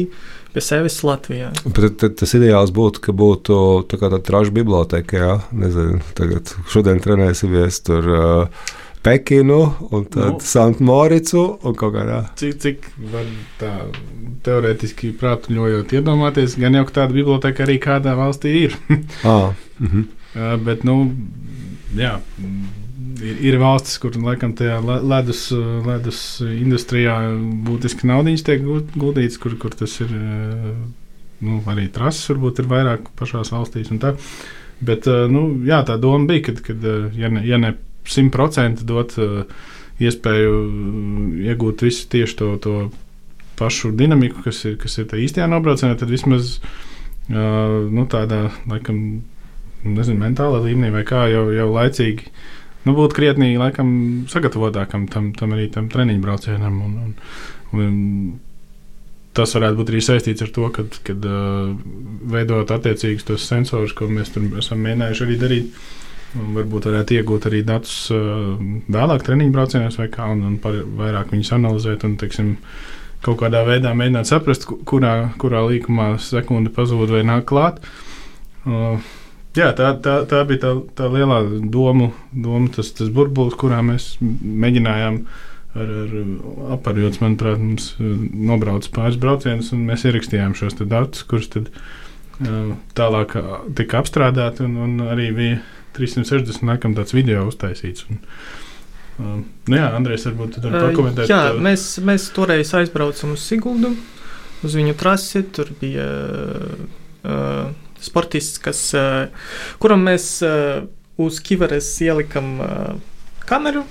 [0.55, 1.51] pie sevis Latvijā.
[1.67, 3.59] Bet tad, tas ideāls būtu, ka būtu
[3.91, 8.11] tā kā tāda traša biblioteka, jā, nezinu, tagad šodien trenēsimies tur.
[8.15, 8.73] Uh,
[9.05, 9.59] Pekinu,
[9.93, 12.23] un tad nu, Sanktmoricu un kaut kādā.
[12.41, 13.27] Cik, cik var
[13.61, 13.73] tā
[14.47, 18.79] teorētiski prātuļojot iedomāties, gan jau tāda biblioteka arī kādā valstī ir.
[19.29, 20.07] ah, mm -hmm.
[20.39, 20.97] uh, bet, nu,
[21.99, 22.19] jā
[23.23, 25.47] ir, ir valstis, kur laikam tajā ledus,
[25.87, 27.17] ledus industrijā
[27.67, 28.65] būtiski naudiņas tiek
[28.97, 33.93] guldīts, kur, kur tas ir nu, arī trases, varbūt ir vairāk pašās valstīs.
[34.85, 39.17] Bet nu, jā, tā doma bija, ka, kad, ja ne, ja ne 100% dot
[40.03, 40.55] iespēju
[41.47, 42.75] iegūt visu tieši to, to
[43.59, 46.59] pašu dinamiku, kas ir, kas ir tā īstajā nobraucienā, tad vismaz
[47.31, 48.99] nu, tādā, laikam,
[49.85, 52.33] nezinu, mentālā līmenī vai kā jau, jau laicīgi
[52.85, 53.89] nu, būt krietni laikam,
[54.31, 56.81] sagatavotākam tam, tam arī tam treniņu braucienam.
[56.85, 57.15] Un, un,
[57.81, 57.99] un,
[59.35, 61.75] tas varētu būt arī saistīts ar to, ka, kad uh,
[62.31, 65.85] veidot attiecīgus tos sensorus, ko mēs tur esam mēģinājuši arī darīt.
[66.35, 68.55] Varbūt varētu iegūt arī datus uh,
[68.91, 72.07] vēlāk, treniņu braucienos, vai kā, un, un par, vairāk viņus analizēt.
[72.07, 72.55] Un, teiksim,
[73.25, 77.81] kaut kādā veidā mēģināt saprast, kurā, kurā līkumā sekunde pazūd vai nāk klāt.
[78.65, 78.99] Uh,
[79.55, 81.39] Jā, tā, tā, tā bija tā, tā lielā
[81.71, 85.21] doma, doma tas, tas burbulis, kurā mēs mēģinājām
[85.79, 86.17] ar, ar
[86.75, 88.17] aparātu, manuprāt, mums eh,
[88.51, 93.37] nobrauc pāris braucienus, un mēs ierakstījām šos datus, kurus tad uh, tālāk
[93.79, 95.63] tika apstrādāti, un, un arī bija
[95.95, 98.09] 360 laikam tāds video uztaisīts.
[98.11, 98.21] Un,
[99.23, 99.39] uh,
[99.71, 101.31] nu jā, Andrejs, varbūt tu vari pakomentēt.
[101.31, 103.95] Jā, uh, mēs, mēs toreiz aizbraucam uz Siguldu,
[104.67, 105.47] uz viņu trasi.
[105.55, 106.11] Tur bija
[107.23, 109.29] uh, sportists, kas, uh,
[109.83, 110.85] kuram mēs uh,
[111.21, 112.95] uz Kiveres ielikam uh,
[113.47, 113.85] kameru,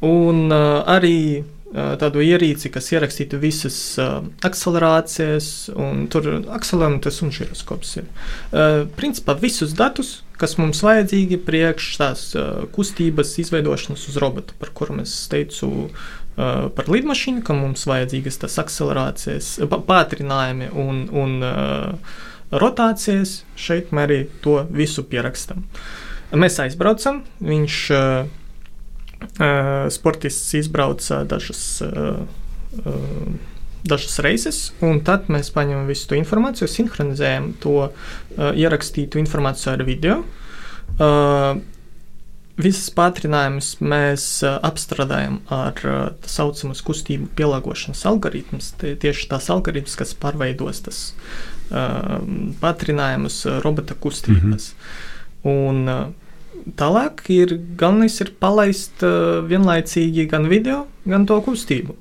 [0.00, 0.52] un
[0.86, 8.04] arī tādu ierīci, kas ierakstītu visas uh, akcelerācijas, un tur akcelerometrs un žiroskops ir.
[8.52, 14.70] Uh, principā visus datus, kas mums vajadzīgi priekš tās uh, kustības izveidošanas uz robota, par
[14.70, 15.90] kuru es teicu
[16.36, 22.16] par lidmašīnu, ka mums vajadzīgas tās akcelerācijas, pātrinājumi un, un uh,
[22.54, 23.42] rotācijas.
[23.58, 25.62] Šeit mēs arī to visu pierakstam.
[26.34, 28.32] Mēs aizbraucam, viņš uh,
[29.94, 31.82] sportists izbrauca dažas,
[33.84, 37.88] dažas reizes, un tad mēs paņemam visu to informāciju, sinhronizējam to
[38.36, 40.18] ierakstītu informāciju ar video.
[42.54, 48.72] Visas pātrinājumus mēs apstrādājam ar tā saucamu kustību pielāgošanas algoritmus.
[48.78, 51.00] Tieši tās algoritmas, kas pārveidos tas
[52.62, 54.70] pātrinājumus robota kustības.
[54.70, 55.50] Mm -hmm.
[55.50, 56.14] Un
[56.78, 61.96] Tālāk ir galvenais ir palaist uh, vienlaicīgi gan video, gan to kustību.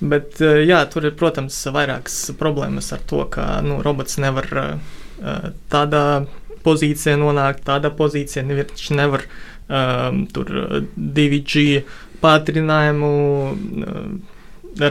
[0.00, 5.52] Bet, uh, jā, tur ir, protams, vairākas problēmas ar to, ka nu, robots nevar uh,
[5.70, 6.24] tādā
[6.66, 9.26] pozīcijā nonākt, tādā pozīcijā viņš nevar
[9.68, 10.50] um, tur
[10.96, 11.82] 2G
[12.22, 13.12] pātrinājumu
[13.52, 14.06] uh,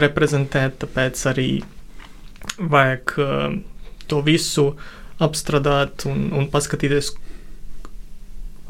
[0.02, 1.48] reprezentēt, tāpēc arī
[2.58, 3.56] vajag uh,
[4.10, 4.72] to visu
[5.22, 7.12] apstrādāt un, un paskatīties,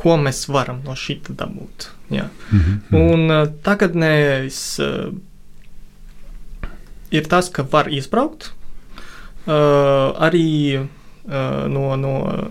[0.02, 1.90] ko mēs varam no šī dabūt.
[2.10, 2.28] Jā.
[2.50, 3.12] Mm -hmm.
[3.12, 5.12] Un uh, tagadnējais uh,
[7.10, 8.52] ir tas, ka var izbraukt
[9.46, 9.52] uh,
[10.18, 11.96] arī uh, no.
[11.96, 12.50] no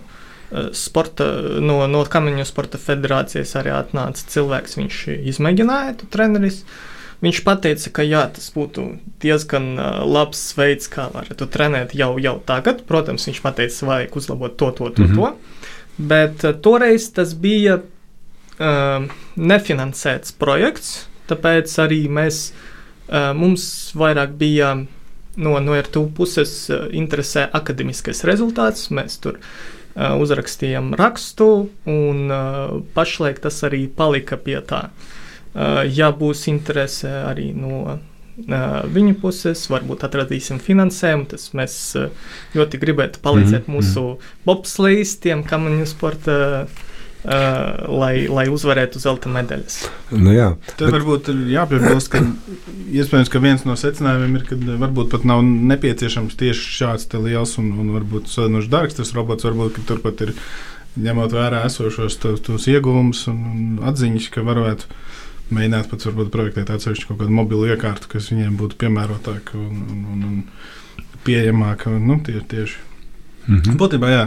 [0.76, 1.26] sporta,
[1.64, 4.78] no, no Kameņu sporta federācijas arī atnāca cilvēks.
[4.80, 4.98] Viņš
[5.34, 6.64] izmēģināja to treneris.
[7.22, 8.88] Viņš teica, ka jā, tas būtu
[9.22, 9.76] diezgan
[10.10, 12.82] labs veids, kā varētu trenēt jau, jau tagad.
[12.90, 15.04] Protams, viņš teica, vajag uzlabot to, to, to.
[15.04, 15.16] Mm -hmm.
[15.16, 15.68] to.
[15.98, 22.52] Bet uh, toreiz tas bija uh, nefinansēts projekts, tāpēc arī mēs,
[23.10, 24.76] uh, mums vairāk bija
[25.36, 28.90] no, no RTU puses interesē akademiskais rezultāts.
[28.90, 32.32] Mēs tur uh, uzrakstījām rakstu, un
[32.96, 34.86] pašlaik tas arī palika pie tā.
[35.92, 37.98] Ja būs interese arī no
[38.42, 41.28] viņu puses, varbūt atradīsim finansējumu.
[41.34, 41.76] Tas mēs
[42.56, 43.76] ļoti gribētu palīdzēt mm -hmm.
[43.76, 46.38] mūsu bobslēgstiem, kamaņu sporta.
[46.64, 46.88] Uh,
[47.24, 49.78] lai, lai uzvarētu zelta medaļas.
[50.10, 50.96] Nu, jā, Tad bet...
[50.96, 52.24] varbūt ir jāpiebilst, ka
[52.90, 57.72] iespējams, ka viens no secinājumiem ir, ka varbūt pat nav nepieciešams tieši šāds liels un,
[57.84, 59.46] un varbūt sadunošs dārgs tas robots.
[59.46, 60.34] Varbūt turpat ir
[61.02, 64.90] ņemot vērā esošos tos, tos ieguvumus un, un atziņas, ka varētu
[65.54, 70.06] mēģināt pat varbūt projektēt atsevišķu kaut kādu mobilu iekārtu, kas viņiem būtu piemērotāka un, un,
[70.16, 71.94] un, un pieejamāka.
[72.02, 72.91] Nu, tie, tieši.
[73.48, 73.78] -hmm.
[73.78, 74.22] Būtībā jā,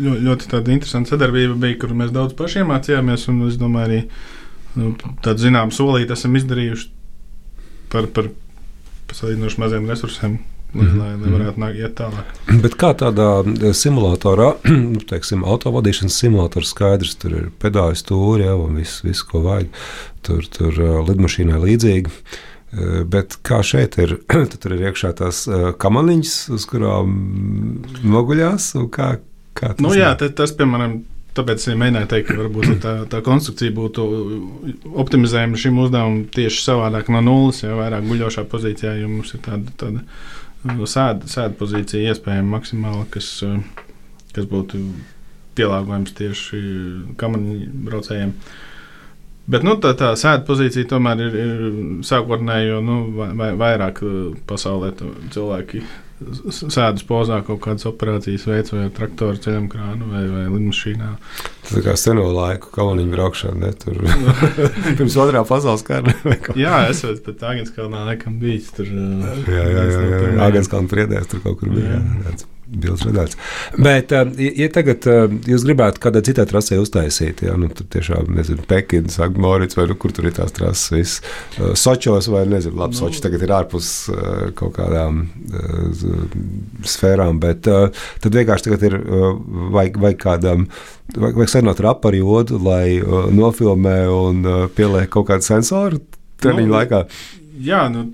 [0.00, 3.28] ļoti, ļoti interesanta sadarbība bija, kur mēs daudz pašiem mācījāmies.
[3.48, 4.00] Es domāju, arī
[4.76, 6.88] nu, tādu zināmu solīti esam izdarījuši
[7.92, 8.30] par, par
[9.12, 10.38] salīdzinoši maziem resursiem,
[10.74, 11.22] lai, mm -hmm.
[11.22, 12.34] lai, varētu nāk, iet tālāk.
[12.62, 14.54] Bet kā tādā eh, simulatorā,
[14.94, 19.68] nu, teiksim, autovadīšanas simulātorā skaidrs, tur ir pedāļu stūri ja, un viss, viss, ko vajag.
[20.22, 22.06] Tur, tur uh, lidmašīnai līdzīgi.
[22.06, 22.47] Uh,
[23.08, 24.18] bet kā šeit ir,
[24.60, 27.14] tur ir iekšā tās uh, kamaniņas, uz kurām
[28.04, 28.72] noguļās.
[28.94, 29.14] Kā,
[29.58, 31.00] kā tas nu, jā, tas, piemēram,
[31.38, 34.04] Tāpēc es mēģināju teikt, ka varbūt tā, tā konstrukcija būtu
[34.98, 39.74] optimizējama šim uzdevumam tieši savādāk no nulles, jau vairāk guļošā pozīcijā, jo mums ir tāda,
[39.78, 43.28] tāda sēda, sēda pozīcija iespējama maksimāli, kas,
[44.34, 44.80] kas būtu
[45.58, 46.62] pielāgojams tieši
[47.20, 48.34] kamaniņu braucējiem.
[49.48, 51.62] Bet nu, tā, tā sēda pozīcija tomēr ir, ir
[52.04, 54.02] sākotnēji, jo nu, vai, vairāk
[54.48, 54.92] pasaulē
[55.32, 55.80] cilvēki
[56.18, 61.10] sēdus pozā kaut kādas operācijas veids, vai traktoru ceļam krānu vai, vai lidmašīnā.
[61.68, 64.02] Tas kā seno laiku kalniņu braukšana, ne tur
[64.98, 66.14] pirms otrā pasaules kara.
[66.58, 68.90] jā, es esmu pat Agenskalnā laikam bijis tur.
[68.90, 70.38] jā, jā, jā, jā, jā.
[70.48, 72.00] Agenskalnā priedēs tur kaut kur bija.
[72.00, 72.04] Jā.
[72.26, 73.38] Jā, bildes redzēts.
[73.80, 78.28] Bet, eh, ja tagad eh, jūs gribētu kādai citai trasē uztaisīt, ja nu, tur tiešām,
[78.36, 81.22] nezinu, Pekina, Sagmorits vai nu, kur tur ir tās trases, viss
[81.58, 83.00] eh, Sočos vai, nezinu, labi, nu.
[83.00, 83.88] Soči tagad ir ārpus
[84.58, 85.24] kaut kādām
[86.88, 88.96] sfērām, bet tad vienkārši tagad ir
[89.74, 90.66] vajag, vajag kādam,
[91.14, 92.98] vajag, vajag sarunāt ar aparjodu, lai
[93.34, 96.02] nofilmē un pieliek kaut kādu sensoru
[96.42, 97.04] treniņu nu, laikā.
[97.58, 98.04] Jā, nu,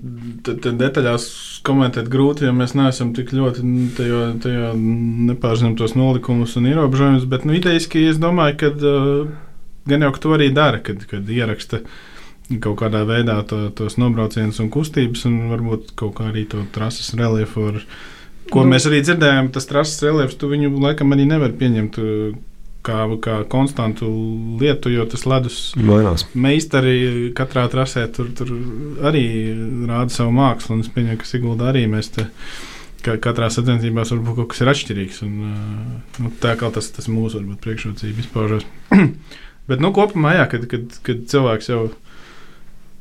[0.45, 1.25] detaļās
[1.65, 3.63] komentēt grūti, jo mēs neesam tik ļoti
[3.97, 7.27] tajā, tajā nepārzinām tos nolikumus un ierobežojumus.
[7.29, 9.29] Bet nu, idejaski es domāju, ka uh,
[9.89, 11.83] gan jau ka to arī dara, kad, kad ieraksta
[12.61, 17.13] kaut kādā veidā to, tos nobraucienus un kustības, un varbūt kaut kā arī to trases
[17.17, 17.69] reliefu.
[17.71, 17.79] Ar,
[18.51, 22.01] ko nu, mēs arī dzirdējām, tas trases reliefs, tu viņu laikam arī nevar pieņemt.
[22.01, 22.43] Uh,
[22.85, 24.09] kā, kā konstantu
[24.61, 26.27] lietu, jo tas ledus mainās.
[26.37, 28.53] Meistari katrā trasē tur, tur
[29.05, 29.25] arī
[29.89, 32.29] rāda savu mākslu, un es pieņemu, ka Sigulda arī mēs te.
[33.05, 35.19] Katrā sacensībā varbūt kaut kas ir atšķirīgs.
[35.27, 35.33] Un,
[36.23, 38.65] nu, tā kā tas, tas mūsu priekšrocība izpaužas.
[39.69, 41.93] Bet nu, kopumā, jā, kad, kad, kad cilvēks jau ir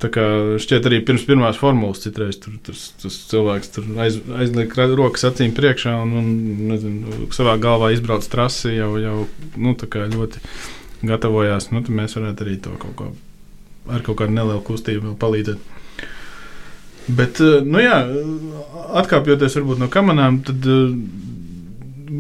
[0.03, 0.25] Tā kā
[0.61, 5.55] šķiet, arī pirms pirmās formulas citreiz tur, tas, tas cilvēks tur aiz, aizliek rokas acīm
[5.55, 6.33] priekšā un, un
[6.73, 9.21] nezinu, savā galvā izbrauc trasi jau, jau
[9.55, 10.43] nu, ļoti
[11.07, 11.71] gatavojās.
[11.71, 13.13] Nu, mēs varētu arī to kaut ko
[13.89, 15.71] ar kaut kādu nelielu kustību palīdzēt.
[17.05, 17.99] Bet, eh, nu jā,
[19.03, 20.95] atkāpjoties varbūt no kamerām, tad eh,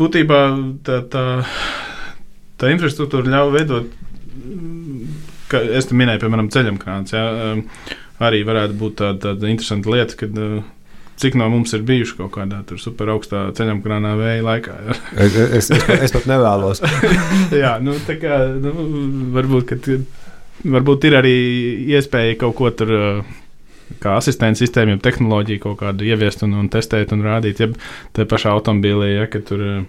[0.02, 0.40] būtībā
[0.84, 1.24] tā, tā,
[2.60, 3.94] tā infrastruktūra ļauj veidot
[5.54, 7.14] ka es te minēju, piemēram, ceļamkrāns.
[7.14, 7.64] Ja, um,
[8.24, 10.58] arī varētu būt tāda, tāda interesanta lieta, kad uh,
[11.20, 14.80] cik no mums ir bijuši kaut kādā super augstā ceļamkrānā vēja laikā.
[14.88, 14.98] Ja.
[15.24, 16.82] Es, es, es, es pat nevēlos.
[17.64, 18.74] Jā, nu, tā kā nu,
[19.36, 19.88] varbūt, kad,
[20.76, 21.38] varbūt ir arī
[21.94, 22.94] iespēja kaut ko tur.
[22.98, 23.40] Uh,
[24.00, 27.60] kā asistenta sistēma, jau tehnoloģija kaut kādu ieviest un, un testēt un rādīt.
[27.60, 27.68] Ja
[28.16, 29.82] tā pašā automobīlī, ja tur uh,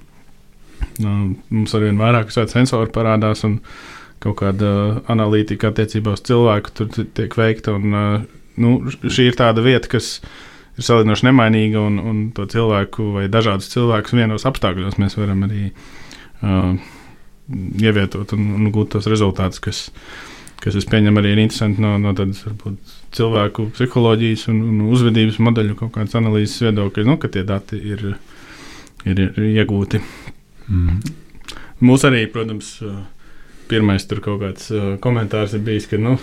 [0.99, 1.13] nu,
[1.49, 3.59] mums ar vien vairāk sensoru parādās, un,
[4.25, 4.71] kaut kāda
[5.11, 7.77] analītika attiecībā uz cilvēku tur tiek veikta.
[7.77, 8.27] Un,
[8.61, 10.17] nu, šī ir tāda vieta, kas
[10.75, 15.69] ir salīdzinoši nemainīga, un, un to cilvēku vai dažādus cilvēkus vienos apstākļos mēs varam arī
[15.69, 16.73] uh,
[17.81, 19.81] ievietot un, un gūt tos rezultātus, kas,
[20.63, 25.39] kas es pieņemu arī ir interesanti no, no tādas varbūt, cilvēku psiholoģijas un, un uzvedības
[25.47, 28.07] modeļu kaut kādas analīzes viedokļa, nu, ka tie dati ir,
[29.05, 30.01] ir, ir iegūti.
[30.65, 30.99] Mm.
[31.85, 33.03] Mūs arī, protams, uh,
[33.69, 36.15] pirmais tur kaut kāds uh, komentārs ir bijis, ka, nu,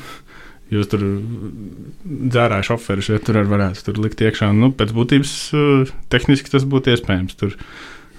[0.72, 4.52] jūs tur dzērāju šoferis, ja tur varētu tur likt iekšā.
[4.56, 7.38] Nu, pēc būtības uh, tehniski tas būtu iespējams.
[7.40, 7.56] Tur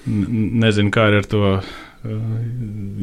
[0.06, 1.64] nezinu, kā ar to uh,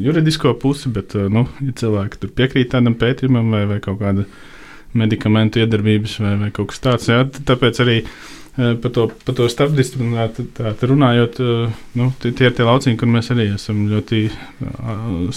[0.01, 4.27] juridisko pusi, bet, uh, nu, ja cilvēki tur piekrīt tādam pētījumam vai, vai kaut kāda
[4.97, 9.45] medikamentu iedarbības vai, vai kaut kas tāds, jā, tāpēc arī uh, Par to, par to
[9.47, 10.43] starpdisciplināru
[10.91, 11.37] runājot,
[11.95, 14.25] nu, tie, tie ir tie lauciņi, kur mēs arī esam ļoti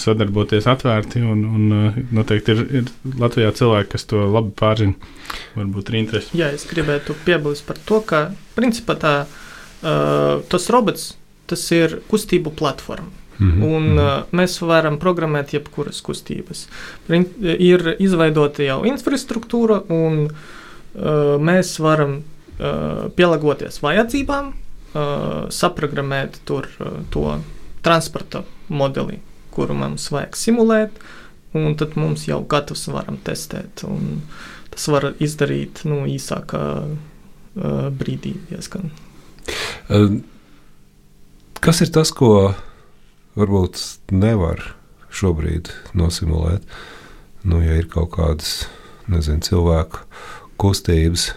[0.00, 1.22] sadarboties atvērti.
[1.22, 2.90] Un, un noteikti ir, ir
[3.22, 5.12] Latvijā cilvēki, kas to labi pārzina.
[5.54, 6.34] Varbūt ir interesi.
[6.40, 8.24] Jā, es gribētu piebilst par to, ka
[8.58, 9.14] principā tā,
[10.50, 11.12] tas robots
[11.46, 13.10] tas ir kustību platforma.
[13.38, 13.64] Mm -hmm.
[13.76, 16.68] Un, uh, mēs varam programmēt jebkuras kustības.
[17.58, 22.22] Ir izveidota jau infrastruktūra, un uh, mēs varam
[22.58, 27.26] pielāgoties vajadzībām, uh, saprogrammēt tur uh, to
[27.84, 29.20] transporta modeli,
[29.54, 31.00] kuru mums vajag simulēt,
[31.54, 33.84] un tad mums jau gatavs varam testēt.
[34.74, 36.62] Tas var izdarīt nu, īsākā
[37.94, 38.88] brīdī diezgan.
[41.62, 42.56] Kas ir tas, ko
[43.38, 43.78] varbūt
[44.10, 44.64] nevar
[45.14, 46.66] šobrīd nosimulēt?
[47.46, 48.64] Nu, ja ir kaut kādas
[49.06, 50.02] nezinu, cilvēku
[50.60, 51.30] kustības,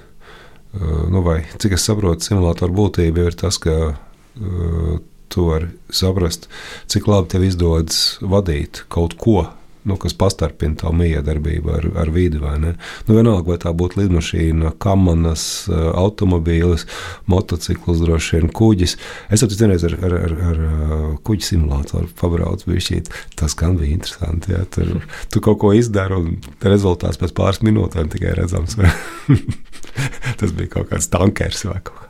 [0.74, 4.98] nu, vai cik es saprotu, simulātora būtība ir tas, ka uh,
[5.32, 6.48] tu vari saprast,
[6.92, 9.46] cik labi tev izdodas vadīt kaut ko.
[9.88, 12.42] Nu, kas pastarpina tavu miedarbību ar, ar vidi.
[12.42, 12.74] Nu,
[13.08, 16.84] vienalga, vai tā būtu lidmašīna, kamanas, eh, automobīlis,
[17.32, 18.98] motociklis, droši vien kuģis.
[19.32, 20.60] Es jau vienreiz ar, ar, ar, ar
[21.28, 23.02] kuģi simulātoru pabraucu, bija
[23.40, 24.52] tas gan bija interesanti.
[24.52, 24.66] Ja?
[24.76, 25.00] Tur
[25.32, 28.76] tu kaut ko izdari, un rezultāts pēc pāris minūtēm tikai redzams.
[30.42, 32.08] tas bija kaut kāds tankers vai kaut kāds.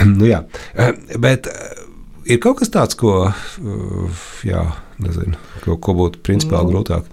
[0.18, 0.44] nu, jā,
[1.18, 1.79] bet eh,
[2.30, 4.64] ir kaut kas tāds, ko, eh, jā,
[5.02, 7.10] nezinu, ko, ko būtu principāli nu, grūtāk.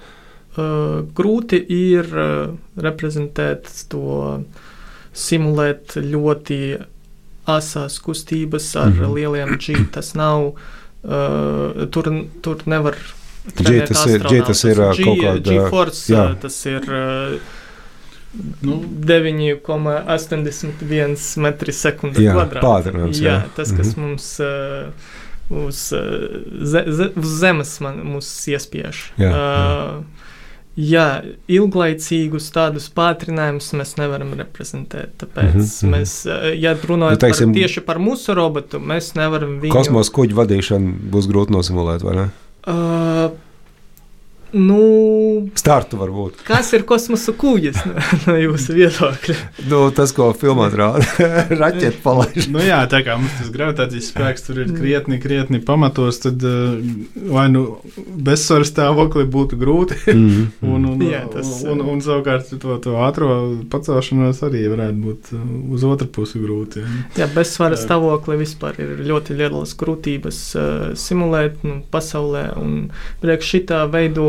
[0.58, 4.40] Uh, grūti ir uh, reprezentēt to,
[5.18, 6.58] simulēt ļoti
[7.50, 9.14] asās kustības ar mm -hmm.
[9.16, 9.86] lieliem G.
[9.94, 12.10] Tas nav, uh, tur,
[12.42, 12.98] tur nevar.
[13.56, 15.46] G tas ir, tas ir kaut kāda.
[15.46, 16.90] G-force, tas ir.
[18.34, 22.92] Uh, Nu, 9,81 metri sekundē kvadrātā.
[23.16, 24.04] Jā, tas, kas mm -hmm.
[24.04, 24.46] mums uh,
[25.50, 26.02] uz, uh,
[26.62, 29.12] ze, ze, uz zemes man, mūs iespiež.
[29.18, 29.32] Jā, jā.
[29.32, 30.04] Uh,
[30.78, 35.10] Jā, ilglaicīgus tādus pātrinājumus mēs nevaram reprezentēt.
[35.18, 35.90] Tāpēc mm -hmm.
[35.90, 39.74] mēs, ja runājam nu, teiksim, par, tieši par mūsu robotu, mēs nevaram viņu.
[39.74, 42.30] Kosmosa kuģu vadīšanu būs grūti nosimulēt, vai ne?
[42.68, 43.32] Uh,
[44.56, 44.80] Nu,
[45.60, 46.42] Startu varbūt.
[46.48, 47.94] kas ir kosmosa kūģis no,
[48.28, 49.36] no jūsu viedokļa?
[49.68, 51.04] Nu, tas, ko filmā rāda,
[51.62, 52.48] raķetes palaiž.
[52.54, 56.78] Nu, jā, tā kā mums tas gravitācijas spēks tur ir krietni, krietni pamatos, tad uh,
[57.34, 57.66] vai nu
[57.98, 60.00] bezsvaru stāvokli būtu grūti.
[60.18, 60.48] Mm.
[60.66, 63.28] Un, un, Jā, tas, un, un, un savukārt to, to ātrā
[63.70, 65.44] pacelšanos arī varētu būt uh,
[65.76, 66.82] uz otru pusi grūti.
[66.82, 67.04] Ja.
[67.22, 67.84] Jā, bezsvara Jā.
[67.84, 70.66] stāvokli vispār ir ļoti lielas grūtības uh,
[70.98, 72.48] simulēt nu, pasaulē.
[72.58, 72.74] un
[73.22, 73.84] Priekš šitā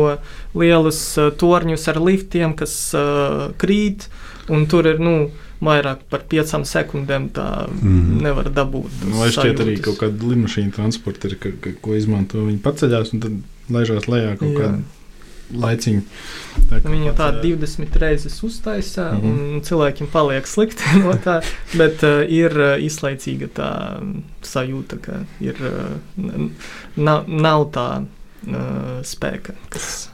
[0.09, 4.07] veido lielus uh, torņus ar liftiem, kas uh, krīt,
[4.49, 5.29] un tur ir nu,
[5.61, 7.29] vairāk par piecām sekundēm.
[7.35, 8.21] Tā Mhm.
[8.23, 8.91] nevar dabūt.
[9.05, 13.13] Nu, Vai šķiet arī kaut kāda lidmašīna transporta, ir, ka, ka, ko izmanto viņi paceļās
[13.13, 14.57] un tad laižās lejā kaut Jā.
[14.59, 14.79] kādā
[15.49, 16.01] laiciņā.
[16.69, 17.59] Tā kā Viņa tā paceļās.
[17.59, 19.21] 20 reizes uztaisā, mm.
[19.21, 19.55] -hmm.
[19.55, 21.39] un cilvēkiem paliek slikti no tā.
[21.73, 26.49] Bet uh, ir uh, izlaicīga tā mm, sajūta, ka ir, uh,
[26.95, 28.05] nav, nav tā
[28.47, 29.55] uh, spēka.
[29.73, 30.09] Kas,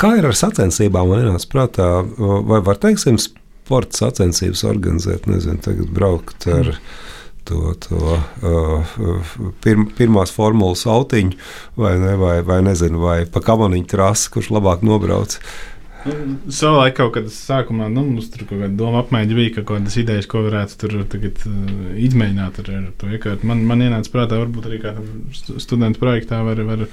[0.00, 1.10] Kā ir ar sacensībām?
[1.10, 1.88] Man ienāca prātā,
[2.18, 6.74] vai var, teiksim, sporta sacensības organizēt, nezinu, tagad braukt ar
[7.48, 8.96] to, to uh,
[9.64, 11.36] pirm, pirmās formulas autiņu,
[11.76, 15.38] vai, ne, vai, vai nezinu, vai pa kamaniņu trasi, kurš labāk nobrauc.
[16.04, 16.14] Nu,
[16.52, 19.94] Savulaik kaut kad sākumā nu, mums tur kaut kāda doma apmaiņa bija, ka kaut kādas
[20.00, 21.68] idejas, ko varētu tur tagad uh,
[22.04, 23.48] izmēģināt ar, ar to iekārtu.
[23.48, 26.84] Man, man ienāca prātā, varbūt arī kādam stu- studentu projektā var, var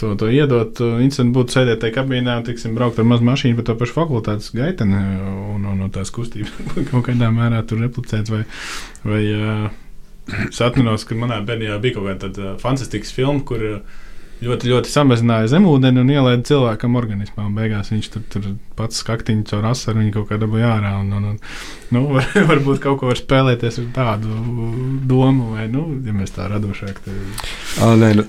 [0.00, 0.80] to, to iedot.
[0.80, 4.54] Interesanti būtu sēdēt tajā kabīnē un, tiksim, braukt ar mazu mašīnu pa to pašu fakultātes
[4.56, 6.54] gaiteni un, un, un tās kustības
[6.92, 8.44] kaut kādā mērā tur replicēt vai,
[9.04, 9.68] vai uh,
[10.28, 14.00] Es atceros, ka manā bērnībā bija kaut kāda fantastiska filma, kur uh,
[14.44, 17.46] ļoti, ļoti samazināja zemūdeni un ielaida cilvēkam organismā.
[17.48, 18.46] Un beigās viņš tur, tur
[18.78, 20.92] pats skaktiņu caur asaru viņa kaut kā dabūja ārā.
[21.00, 21.40] Un, un, un,
[21.94, 24.38] nu, var, varbūt kaut ko var spēlēties ar tādu
[25.10, 27.02] domu, vai, nu, ja mēs tā radošāk.
[27.04, 27.50] Tad...
[27.82, 28.28] Ah, nē, nu,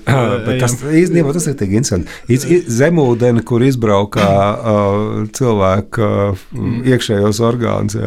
[0.62, 2.60] tas īstenībā tas ir tik interesanti.
[2.80, 6.44] Zemūdeni, kur izbraukā uh, cilvēka uh,
[6.90, 7.98] iekšējos orgānus.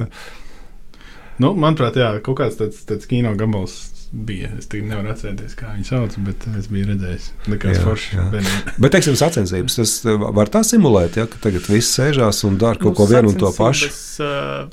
[1.41, 4.49] Nu, manuprāt, jā, kaut kāds tāds, tāds kino gabals bija.
[4.59, 7.27] Es tagad nevaru atcerēties, kā viņi sauc, bet es biju redzējis.
[7.49, 8.25] Nekāds Jā, foršs jā.
[8.33, 8.59] bērniem.
[8.77, 12.77] Bet, teiksim, sacensības, tas uh, var tā simulēt, ja, ka tagad viss sēžās un dara
[12.79, 13.89] kaut ko vienu un to pašu.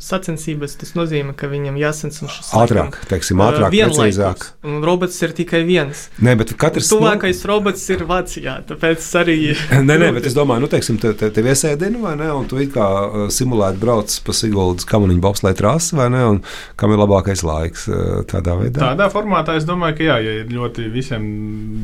[0.05, 4.47] sacensības, uh, tas nozīmē, ka viņam jāsacenšas Ātrāk, teiksim, ātrāk, precīzāk.
[4.69, 6.07] Un robots ir tikai viens.
[6.21, 9.39] Nē, bet katrs Tuvākais robots ir Vācijā, tāpēc arī.
[9.89, 12.29] Nē, nē, bet es domāju, nu, teiksim, te, te, tev iesēdina, vai ne?
[12.37, 16.23] Un tu it kā uh, simulēti brauc pa Siguldas kamaniņu bobslēju trasi, vai ne?
[16.35, 16.43] Un
[16.81, 18.83] kam ir labākais laiks uh, tādā veidā?
[18.83, 21.25] Tādā formātā es domāju, ka jā, ja ir ļoti visiem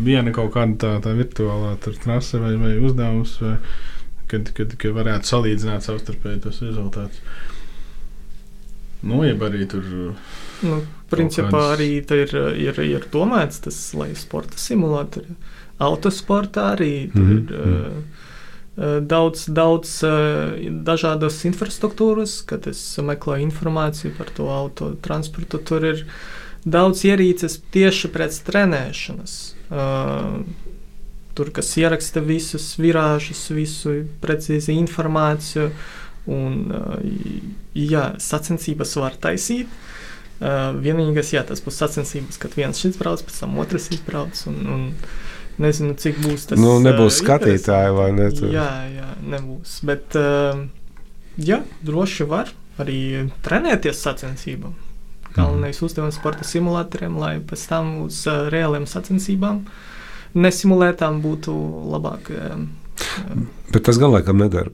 [0.06, 3.56] viena kaut kāda tā, tā virtuālā trase vai, vai uzdevums, vai,
[4.30, 7.20] kad, kad, kad varētu salīdzināt savstarpēji tos rezultātus.
[9.06, 9.84] Nu, jeb arī tur.
[10.66, 10.80] Nu,
[11.12, 15.36] principā kādas- arī ir, ir, ir domāts tas, lai sporta simulātori.
[15.78, 17.92] Autosportā arī tur Mhm, ir uh,
[18.80, 25.60] uh, daudz, daudz uh, dažādas infrastruktūras, kad es meklēju informāciju par to autotransportu.
[25.68, 26.02] Tur ir
[26.66, 29.36] daudz ierīces tieši pēc trenēšanas.
[29.70, 30.42] Uh,
[31.38, 35.70] tur, kas ieraksta visus virāžus, visu precīzi informāciju.
[36.26, 36.96] Un, uh,
[37.78, 39.70] jā, sacensības var taisīt.
[40.36, 44.42] Uh, vienīgais, jā, tas būs sacensības, kad viens šis brauc, pēc tam otrs izbrauc.
[44.50, 44.82] Un, un
[45.62, 46.60] nezinu, cik būs tas.
[46.60, 48.28] nu, nebūs skatītāji, vai ne?
[48.34, 48.50] tur?
[48.52, 49.78] Jā, jā, nebūs.
[49.86, 50.18] Bet,
[51.40, 52.52] jā, droši var
[52.82, 52.98] arī
[53.46, 54.74] trenēties sacensībām.
[55.36, 59.62] Galvenais uzdevums sporta simulatoriem, lai pēc tam uz uh, reāliem sacensībām
[60.36, 61.54] nesimulētām būtu
[61.94, 62.30] labāk.
[62.32, 62.66] Uh,
[63.72, 64.70] Bet tas gan laikam nedara.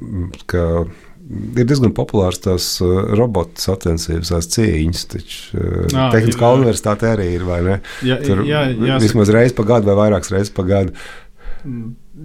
[0.51, 0.85] ka
[1.33, 5.03] Ir diezgan populārs tās robotu sacensības, tās cīņas.
[5.13, 6.59] Taču uh, Ā, Tehniskā ir, jā.
[6.59, 7.77] universitāte arī ir, vai ne?
[8.05, 10.97] Jā, Tur jā, jāsaka, vismaz reizes pa gadu vai vairākas reizes pa gadu.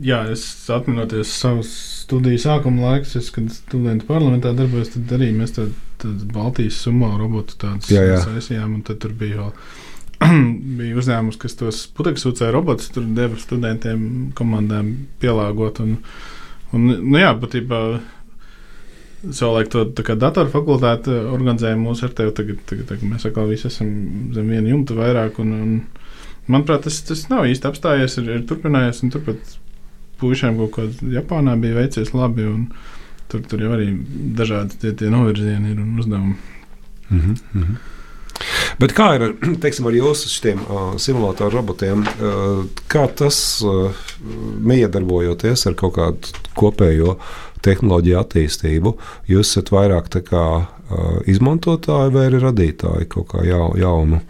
[0.01, 1.71] jā, es atceros savus
[2.03, 5.75] studiju sākuma laikus, es, kad studentu parlamentā darbojos, tad arī mēs tādu
[6.33, 8.19] Baltijas sumo robotu jā.
[8.23, 9.53] saistījām, un tad tur bija vēl.
[10.79, 14.01] bija uzņēmums, kas tos putekļsūcēju robotus tur deva studentiem,
[14.37, 15.81] komandām pielāgot.
[15.83, 15.97] Un,
[16.73, 17.81] un, nu jā, būtībā
[19.25, 19.83] savulaik to
[20.15, 22.33] datoru fakultāte organizēja mūsu ar tevi.
[22.37, 23.93] Tagad, tagad, tagad mēs atkal visi esam
[24.35, 25.39] zem viena jumta vairāk.
[25.43, 25.77] Un, un,
[26.49, 29.03] manuprāt, tas, tas nav īsti apstājies, ir, ir turpinājies.
[29.03, 29.57] un Turpat
[30.21, 32.47] puišiem kaut kādā Japānā bija veicies labi.
[32.49, 32.69] un
[33.27, 33.89] Tur, tur jau arī
[34.37, 36.35] dažādi tie, tie novirzieni ir un uzdevumi.
[37.09, 37.75] Mm -hmm.
[38.79, 42.01] Bet kā ir teiksim, ar jūsu šiem uh, simulātoru robotiem?
[42.01, 43.91] Uh, kā tas uh,
[44.61, 46.17] miedarbojoties ar kaut kādu
[46.55, 47.17] kopējo
[47.61, 48.97] tehnoloģiju attīstību?
[49.27, 54.21] Jūs esat vairāk tā kā uh, izmantotāji vai arī radītāji kaut kā jau, jaunu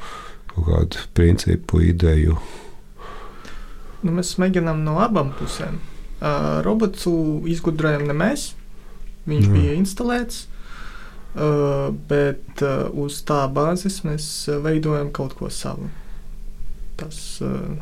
[0.53, 2.37] kaut kādu principu, ideju?
[4.07, 5.79] nu, mēs mēģinām no abām pusēm.
[6.17, 7.11] Uh, robotu
[7.49, 8.51] izgudrojam ne mēs,
[9.27, 9.57] viņš mm.
[9.57, 10.45] bija instalēts.
[11.37, 15.91] Uh, bet uh, uz tā bāzes mēs uh, veidojam kaut ko savu.
[16.97, 17.77] Tas uh,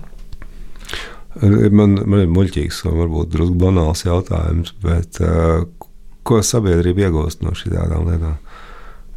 [1.36, 5.66] Man, man ir muļķīgs, un varbūt drusku banāls jautājums, bet uh,
[6.24, 8.38] ko sabiedrība iegūst no šādām lietām?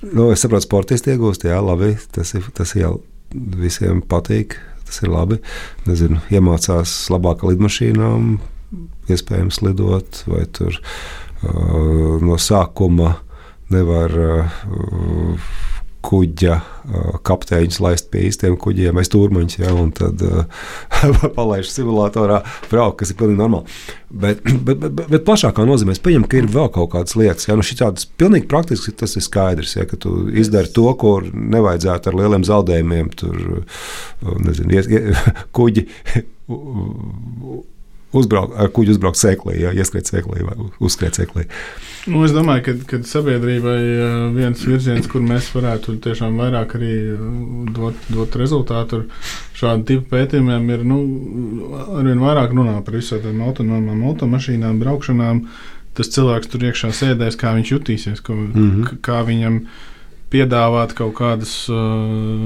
[0.03, 1.93] Nu, es saprotu, sportisti iegūst, jā, labi.
[2.15, 2.93] Tas ir, tas ir jau
[3.31, 4.59] visiem patīk.
[4.89, 5.39] Tas ir labi.
[5.87, 8.37] Nezinu, iemācās labāk lidmašīnām,
[9.11, 10.79] iespējams, lidot, vai tur
[11.43, 13.15] no sākuma
[13.73, 14.61] nevar uh,
[16.09, 20.23] kuģa uh, kapteiņus laist pie īstiem kuģiem, vai stūrmaņus, ja, un tad
[21.37, 23.79] palaiž simulatorā braukt, kas ir pilnīgi normāli.
[24.09, 27.59] Bet, bet, bet, bet plašākā nozīmē es pieņemu, ka ir vēl kaut kādas lietas, ja
[27.59, 32.21] nu šādas pilnīgi praktiski tas ir skaidrs, ja, ka tu izdari to, ko nevajadzētu ar
[32.23, 33.67] lieliem zaudējumiem, tur
[34.47, 35.03] nezinu, ies, ie,
[35.59, 35.89] kuģi.
[38.17, 41.45] Uzbraukt, ar kuģi uzbraukt sēklī, ja ieskriet sēklī vai uzskriet sēklī.
[42.09, 43.81] Nu, es domāju, ka, ka sabiedrībai
[44.33, 46.95] viens virziens, kur mēs varētu tiešām vairāk arī
[47.77, 49.27] dot, dot rezultātu ar
[49.61, 51.03] šādu tipu pētījumiem, ir nu,
[51.99, 55.45] arvien vairāk runā par visām autonomām automašīnām, braukšanām.
[55.99, 58.99] Tas cilvēks tur iekšā sēdēs, kā viņš jutīsies, ko, mm -hmm.
[59.05, 59.65] kā viņam
[60.33, 61.79] piedāvāt kaut kādus uh,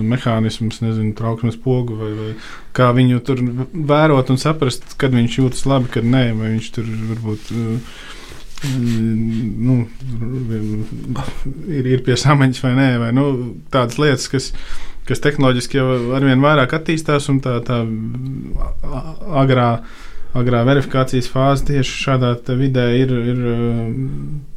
[0.07, 2.30] mehānismus, nezinu, trauksmes pogu, vai, vai
[2.76, 6.91] kā viņu tur vērot un saprast, kad viņš jūtas labi, kad nē, vai viņš tur
[7.12, 7.55] varbūt.
[7.57, 8.03] Uh,
[9.61, 9.89] nu,
[11.66, 13.26] ir, ir pie samaņas vai nē, vai nu,
[13.74, 14.51] tādas lietas, kas,
[15.09, 17.80] kas tehnoloģiski jau arvien vairāk attīstās, un tā, tā
[19.43, 19.68] agrā,
[20.39, 23.43] agrā verifikācijas fāze tieši šādā vidē ir, ir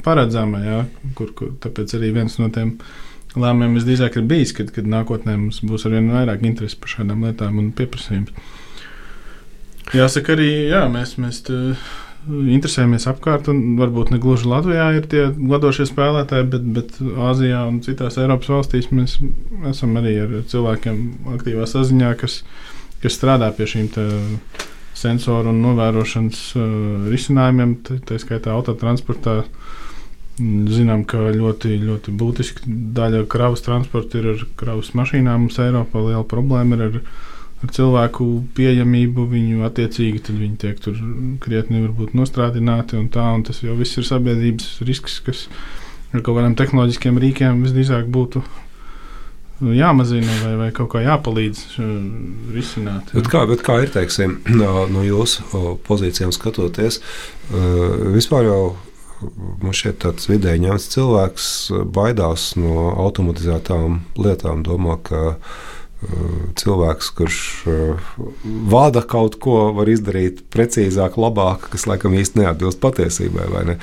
[0.05, 0.61] paredzama.
[0.65, 0.83] Ja,
[1.17, 2.77] kur, kur, tāpēc arī viens no tiem
[3.41, 7.59] lēmumiem visdrīzāk ir bijis, kad, kad nākotnē mums būs arvien vairāk interesi par šādām lietām
[7.61, 8.33] un pieprasījums.
[9.93, 11.15] Jāsaka, arī jā, mēs.
[11.21, 11.59] mēs tā,
[12.25, 16.95] interesējamies apkārt, un varbūt ne gluži Latvijā ir tie vadošie spēlētāji, bet, bet
[17.29, 19.19] Āzijā un citās Eiropas valstīs mēs
[19.69, 21.01] esam arī ar cilvēkiem
[21.35, 22.39] aktīvā saziņā, kas,
[23.03, 23.91] kas strādā pie šīm
[24.95, 26.67] sensoru un novērošanas uh,
[27.11, 27.77] risinājumiem,
[28.07, 29.41] tā skaitā autotransportā.
[30.35, 32.65] Zinām, ka ļoti, ļoti būtiska
[32.97, 35.45] daļa kravas transporta ir ar kravas mašīnām.
[35.45, 36.99] Mums Eiropā liela problēma ir ar
[37.65, 38.27] ar cilvēku
[38.57, 40.99] pieejamību, viņu attiecīgi viņi tiek tur
[41.43, 41.85] krietni
[42.17, 42.99] nostrādināti.
[42.99, 45.47] Un tā, un tas jau viss ir sabiedrības risks, kas
[46.13, 48.43] ar kaut kādiem tehnoloģiskiem rīkiem visdrīzāk būtu
[49.75, 51.61] jāmazina vai, vai kaut kā jāpalīdz
[52.53, 53.13] risināt.
[53.13, 53.21] Jā.
[53.21, 54.41] Bet kā, bet kā ir teiksim,
[54.95, 56.99] no jūsu pozīcijām skatoties,
[58.15, 58.59] vispār jau
[59.21, 61.47] man šķiet, tāds vidēji ņemts cilvēks
[61.95, 65.37] baidās no automatizētām lietām, domā, ka
[66.59, 67.39] cilvēks, kurš
[68.69, 73.47] vada kaut ko, var izdarīt precīzāk, labāk, kas laikam īsti neatbilst patiesībai.
[73.71, 73.77] Ne?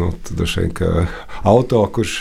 [0.00, 1.06] Nu, tad šeit, ka
[1.46, 2.16] auto, kurš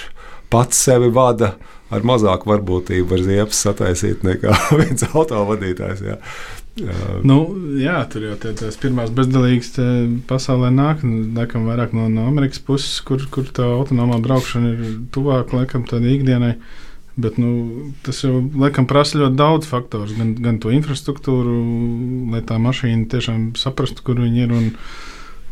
[0.53, 1.55] pats sevi vada,
[1.93, 6.03] ar mazāku varbūtību var ziepes sataisīt nekā viens autovadītājs.
[6.05, 6.19] Jā.
[6.73, 7.19] Jā.
[7.21, 7.37] Nu,
[7.77, 9.75] jā, tur jau tās pirmās bezdalīgas
[10.29, 15.53] pasaulē nāk, laikam vairāk no, no Amerikas puses, kur, kur tā autonomā braukšana ir tuvāk
[15.53, 16.55] laikam tādai ikdienai.
[17.13, 20.15] Bet nu, tas jau laikam prasa ļoti daudz faktoru.
[20.17, 21.57] Gan, gan to infrastruktūru,
[22.33, 24.55] lai tā mašīna tiešām saprastu, kur viņi ir.
[24.57, 24.71] Un,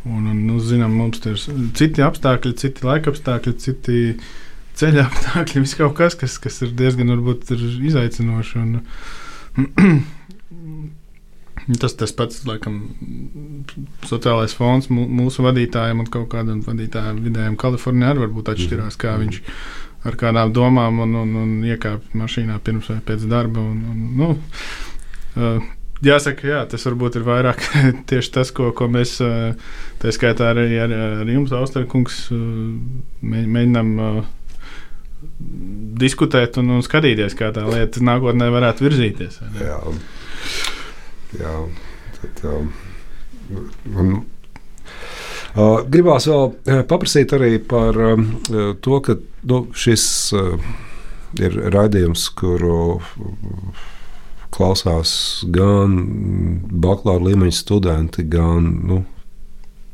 [0.09, 1.37] un, un, nu, zinām, mums ir
[1.77, 3.99] citi apstākļi, citi laika apstākļi, citi
[4.81, 5.61] ceļa apstākļi.
[5.67, 7.61] Viss kaut kas, kas, kas ir diezgan varbūt, ir
[7.91, 8.65] izaicinoši.
[8.65, 8.81] Un,
[11.79, 12.79] Tas tas pats, laikam,
[14.09, 19.37] sociālais fons mūsu vadītājiem un kaut kādam vadītājam vidējiem Kalifornijā arī varbūt atšķirās, kā viņš
[20.09, 23.61] ar kādām domām un, un, un iekāpt mašīnā pirms vai pēc darba.
[23.61, 24.31] Un, un, nu,
[25.37, 25.69] uh,
[26.01, 27.59] Jāsaka, jā, tas varbūt ir vairāk
[28.09, 29.19] tieši tas, ko, ko mēs,
[30.01, 32.23] tā skaitā arī ar, ar jums, Austerkungs,
[33.21, 33.91] mēģinām
[36.01, 39.37] diskutēt un, un skatīties, kā tā lieta nākotnē varētu virzīties.
[39.61, 39.77] Jā,
[41.39, 41.55] jā
[42.19, 42.71] tad, um,
[43.95, 44.13] un,
[45.55, 48.27] uh, gribās vēl paprasīt arī par um,
[48.83, 49.17] to, ka
[49.47, 50.03] nu, šis
[50.37, 50.69] uh,
[51.39, 52.99] ir raidījums, kuru
[54.51, 55.13] klausās
[55.55, 55.95] gan
[56.83, 58.99] bakalaura līmeņa studenti, gan nu,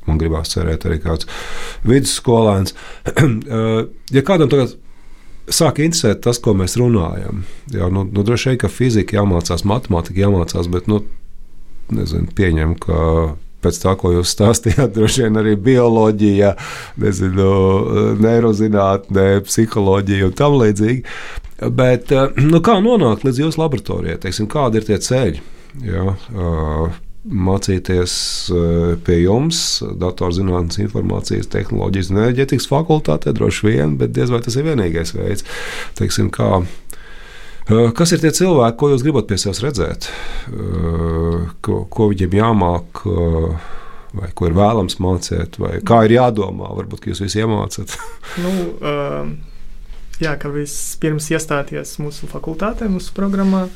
[0.08, 1.30] man gribās cerēt, arī kāds
[1.88, 2.74] vidusskolēns.
[4.16, 4.74] ja kādam tagad
[5.48, 10.26] sāk interesēt tas, ko mēs runājam, jā, nu, nu, droši vien, ka fizika jāmācās, matemātika
[10.26, 11.04] jāmācās, bet nu,
[11.96, 13.02] nezinu, pieņem, ka
[13.66, 16.54] pēc tā, ko jūs stāstījāt, droši vien arī bioloģija,
[17.04, 17.50] nezinu,
[18.24, 21.04] neirozinātne, psiholoģija un tam līdzīgi.
[21.74, 24.20] Bet nu, kā nonākt līdz jūsu laboratorijai?
[24.22, 25.42] Teiksim, kādi ir tie ceļi?
[25.88, 26.04] Jā,
[27.28, 28.14] mācīties
[29.06, 29.62] pie jums,
[30.00, 35.46] datorzinātnes, informācijas tehnoloģijas un enerģētikas fakultātē droši vien, bet diez vai tas ir vienīgais veids,
[36.00, 36.62] teiksim, kā
[37.68, 40.08] Kas ir tie cilvēki, ko jūs gribat pie sevis redzēt?
[41.66, 43.02] Ko, ko viņiem jāmāk,
[44.16, 46.72] vai ko ir vēlams mācīt, vai kā ir jādomā?
[46.78, 47.98] Varbūt jūs visi iemācāt.
[48.46, 48.54] nu,
[50.24, 53.68] jā, ka vispirms iestāties mūsu fakultātē, mūsu programmā.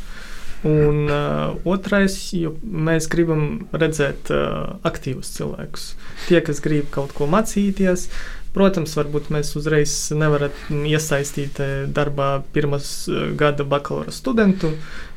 [0.62, 5.86] Un uh, otrais, jo mēs gribam redzēt uh, aktīvus cilvēkus.
[6.28, 8.12] Tie, kas grib kaut ko mācīties,
[8.52, 14.74] Protams, varbūt mēs uzreiz nevaram iesaistīt eh, darbā pirmās eh, gada bakalaura studentu,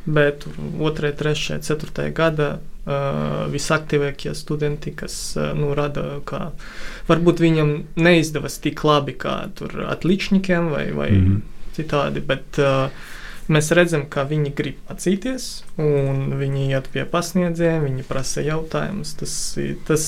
[0.06, 6.50] bet 2, 3, 4 gada uh, visaktīvākie studenti, kas uh, nu, rada, ka
[7.08, 9.38] varbūt viņam neizdevās tik labi kā
[9.96, 11.72] atličņikiem vai, vai mm -hmm.
[11.78, 12.92] citādi, bet uh,
[13.52, 19.12] Mēs redzam, ka viņi grib mācīties, un viņi iet pie pasniedzējiem, viņi prasa jautājumus.
[19.20, 19.34] Tas,
[19.84, 20.06] tas,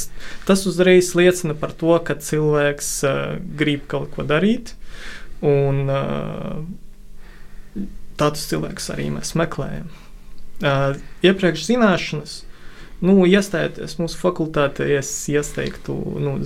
[0.49, 3.18] tas uzreiz liecina par to, ka cilvēks uh,
[3.61, 4.72] grib kaut ko darīt,
[5.45, 6.64] un uh,
[8.16, 9.93] tādus cilvēkus arī mēs meklējam.
[10.64, 12.39] Uh, iepriekš zināšanas,
[13.05, 15.93] nu, iestājoties mūsu fakultātē, es ieteiktu,
[16.24, 16.39] nu,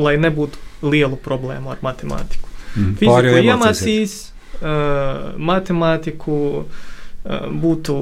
[0.00, 2.48] lai nebūtu lielu problēmu ar matemātiku.
[2.72, 2.94] Mm.
[2.96, 4.31] Fiziku iemācīs
[4.62, 7.96] uh, matemātiku uh, būtu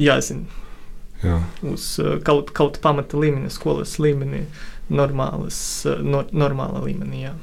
[0.00, 0.46] jāzina.
[1.24, 1.40] Jā.
[1.66, 4.44] Uz uh, kaut, kaut pamata līmenī, skolas līmenī,
[4.92, 5.58] normālas,
[5.88, 7.26] uh, no, normāla līmenī.
[7.26, 7.34] Jā.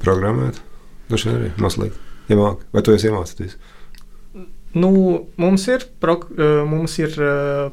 [0.00, 0.62] Programmēt?
[1.10, 1.98] Vien arī noslēgt.
[2.30, 2.62] Iemāk.
[2.70, 3.56] Vai tu esi iemācījies?
[4.78, 4.90] Nu,
[5.40, 7.16] mums ir, pro, uh, mums ir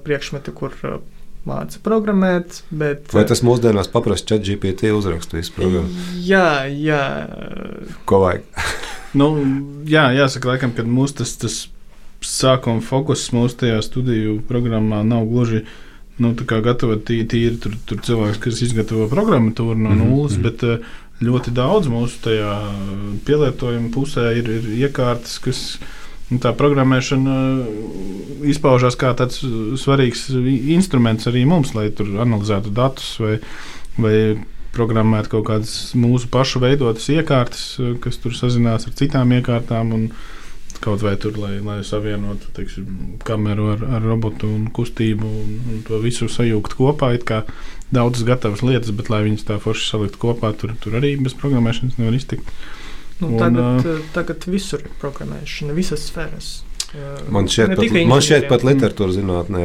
[0.05, 0.73] priekšmeti, kur
[1.47, 2.61] māca programmēt.
[2.69, 5.89] Bet, Vai tas mūsdienās paprasti chat GPT uzrakstīs programmu?
[6.25, 7.01] Jā, jā.
[8.09, 8.45] Ko vajag?
[9.19, 9.31] nu,
[9.89, 11.57] jā, jāsaka, laikam, ka mūsu tas, tas
[12.25, 15.65] sākuma fokus mūsu tajā studiju programmā nav gluži.
[16.17, 20.33] Nu, tā kā gatavot tīri, tīri tur, tur cilvēks, kas izgatavo programmatūru no mhm, nulles,
[20.33, 20.47] mm -hmm.
[20.47, 22.55] bet uh, ļoti daudz mūsu tajā
[23.25, 25.87] pielietojuma pusē ir, ir iekārtas, kas Nu,
[26.43, 29.41] tā programmēšana uh, izpaužās kā tāds
[29.79, 30.27] svarīgs
[30.75, 33.37] instruments arī mums, lai tur analizētu datus vai,
[33.97, 34.15] vai
[34.75, 39.95] programmētu kaut kādas mūsu pašu veidotas iekārtas, uh, kas tur sazinās ar citām iekārtām.
[40.77, 45.79] Kaut vai tur, lai, lai savienotu teiksim, kameru ar, ar robotu un kustību un, un
[45.87, 47.15] to visu sajūgt kopā.
[47.17, 47.39] It kā
[47.89, 51.97] daudzas gatavas lietas, bet lai viņas tā forši salikt kopā, tur, tur arī bez programmēšanas
[51.97, 52.51] nevar iztikt.
[53.17, 56.55] Nu, un, tagad, uh, tagad visur ir programmēšana, visas sfēras.
[57.27, 59.63] Man šķiet, pat, man šķiet pat literatūra zinātnē,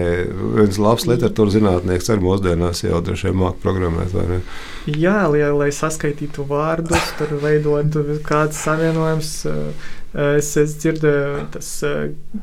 [0.57, 4.16] viens labs literatūra zinātnieks arī mūsdienās jau droši vien māk programmēt.
[4.90, 9.30] Jā, lai, lai saskaitītu vārdus, tur veidotu kāds savienojums.
[10.12, 11.70] Es, es dzirdēju, tas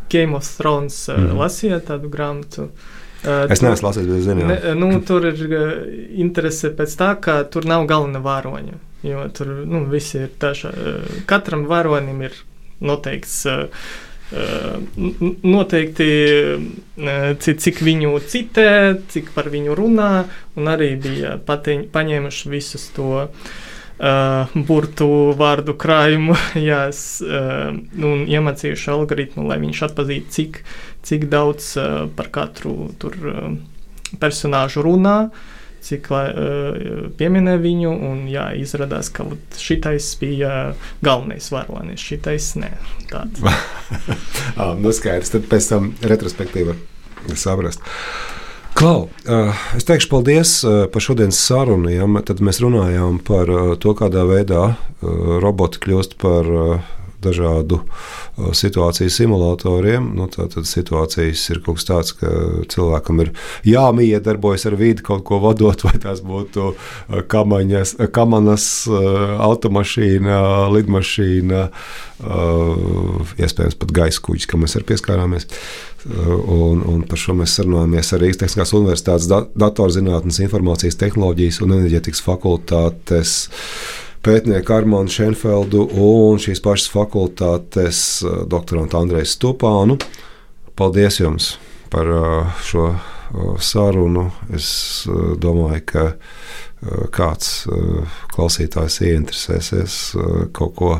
[0.09, 1.35] Game of Thrones mm.
[1.37, 2.69] lasīja tādu grāmatu.
[3.19, 4.47] Es neesmu lasījis, bet zinu.
[4.47, 5.43] Ne, nu, tur ir
[6.23, 8.79] interese pēc tā, ka tur nav galvenā vāroņa.
[9.03, 11.23] Jo tur nu, viss ir dažādi.
[11.29, 12.35] Katram varonim ir
[12.83, 13.45] noteikts.
[14.29, 16.09] Noteikti
[17.41, 18.67] cik, viņu citē,
[19.09, 20.11] cik par viņu runā,
[20.59, 26.37] un arī bija pateņ, paņēmuši visus to uh, burtu vārdu krājumu,
[26.69, 27.79] jā, uh,
[28.11, 30.61] un iemācījuši algoritmu, lai viņš atpazītu, cik,
[31.09, 33.55] cik daudz uh, par katru tur uh,
[34.21, 35.17] personāžu runā.
[35.31, 37.93] Uh, cik uh, pieminēja viņu.
[38.09, 39.25] Un, jā, izrādās, ka
[39.59, 40.73] šitais bija
[41.05, 42.73] galvenais varonis, šitais nē.
[44.61, 46.77] ah, nu skaidrs, tad pēc tam retrospektīvi
[47.33, 47.83] saprast.
[48.79, 51.89] Klau, uh, es teikšu paldies uh, par šodienas sarunu.
[51.91, 53.49] Ja, tad mēs runājām par
[53.81, 56.47] to, kādā veidā roboti kļūst par
[57.23, 60.11] dažādu uh, situāciju simulatoriem.
[60.17, 62.31] Nu, Tātad situācijas ir kaut kas tāds, ka
[62.71, 63.33] cilvēkam ir
[63.67, 70.39] jāmiedarbojas ar vidi, kaut ko vadot, vai tās būtu uh, kamaņas, kamanas, uh, automašīna,
[70.75, 71.67] lidmašīna,
[73.39, 75.45] iespējams pat gaisa kuģis, kam mēs arī pieskārāmies.
[76.09, 79.27] Un, un par šo mēs sarunājamies ar Rīgas Tehniskās Universitātes
[79.59, 83.33] datorzinātnes, informācijas tehnoloģijas un enerģetikas fakultātes
[84.25, 89.99] pētnieku Armānu Šenfeldu un šīs pašas fakultātes eh, doktorantu Andreju Stupānu.
[90.79, 91.53] Paldies jums
[91.91, 93.01] par eh, šo eh,
[93.63, 94.29] sarunu.
[94.55, 94.69] Es
[95.39, 96.07] domāju, ka
[97.11, 97.65] kāds
[98.31, 99.95] klausītājs ieinteresēsies
[100.55, 100.91] kaut ko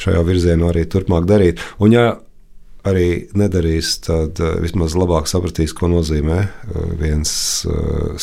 [0.00, 1.60] šajā virzienā arī turpmāk darīt.
[1.84, 2.06] Un, ja
[2.88, 6.38] arī nedarīs, tad vismaz labāk sapratīs, ko nozīmē
[6.96, 7.34] viens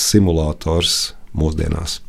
[0.02, 0.98] simulators
[1.38, 2.00] mūsdienās.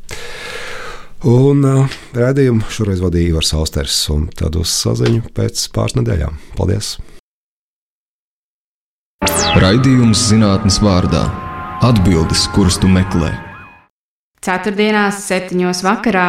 [1.25, 6.37] Un uh, redzējumu šoreiz vadīja Ivars Austers, un tad uz saziņu pēc pāris nedēļām.
[6.59, 6.97] Paldies!
[9.57, 11.25] Raidījums zinātnes vārdā-
[11.89, 13.33] atbildes, kuras tu meklē.
[14.45, 16.29] Ceturtdienās, septiņos vakarā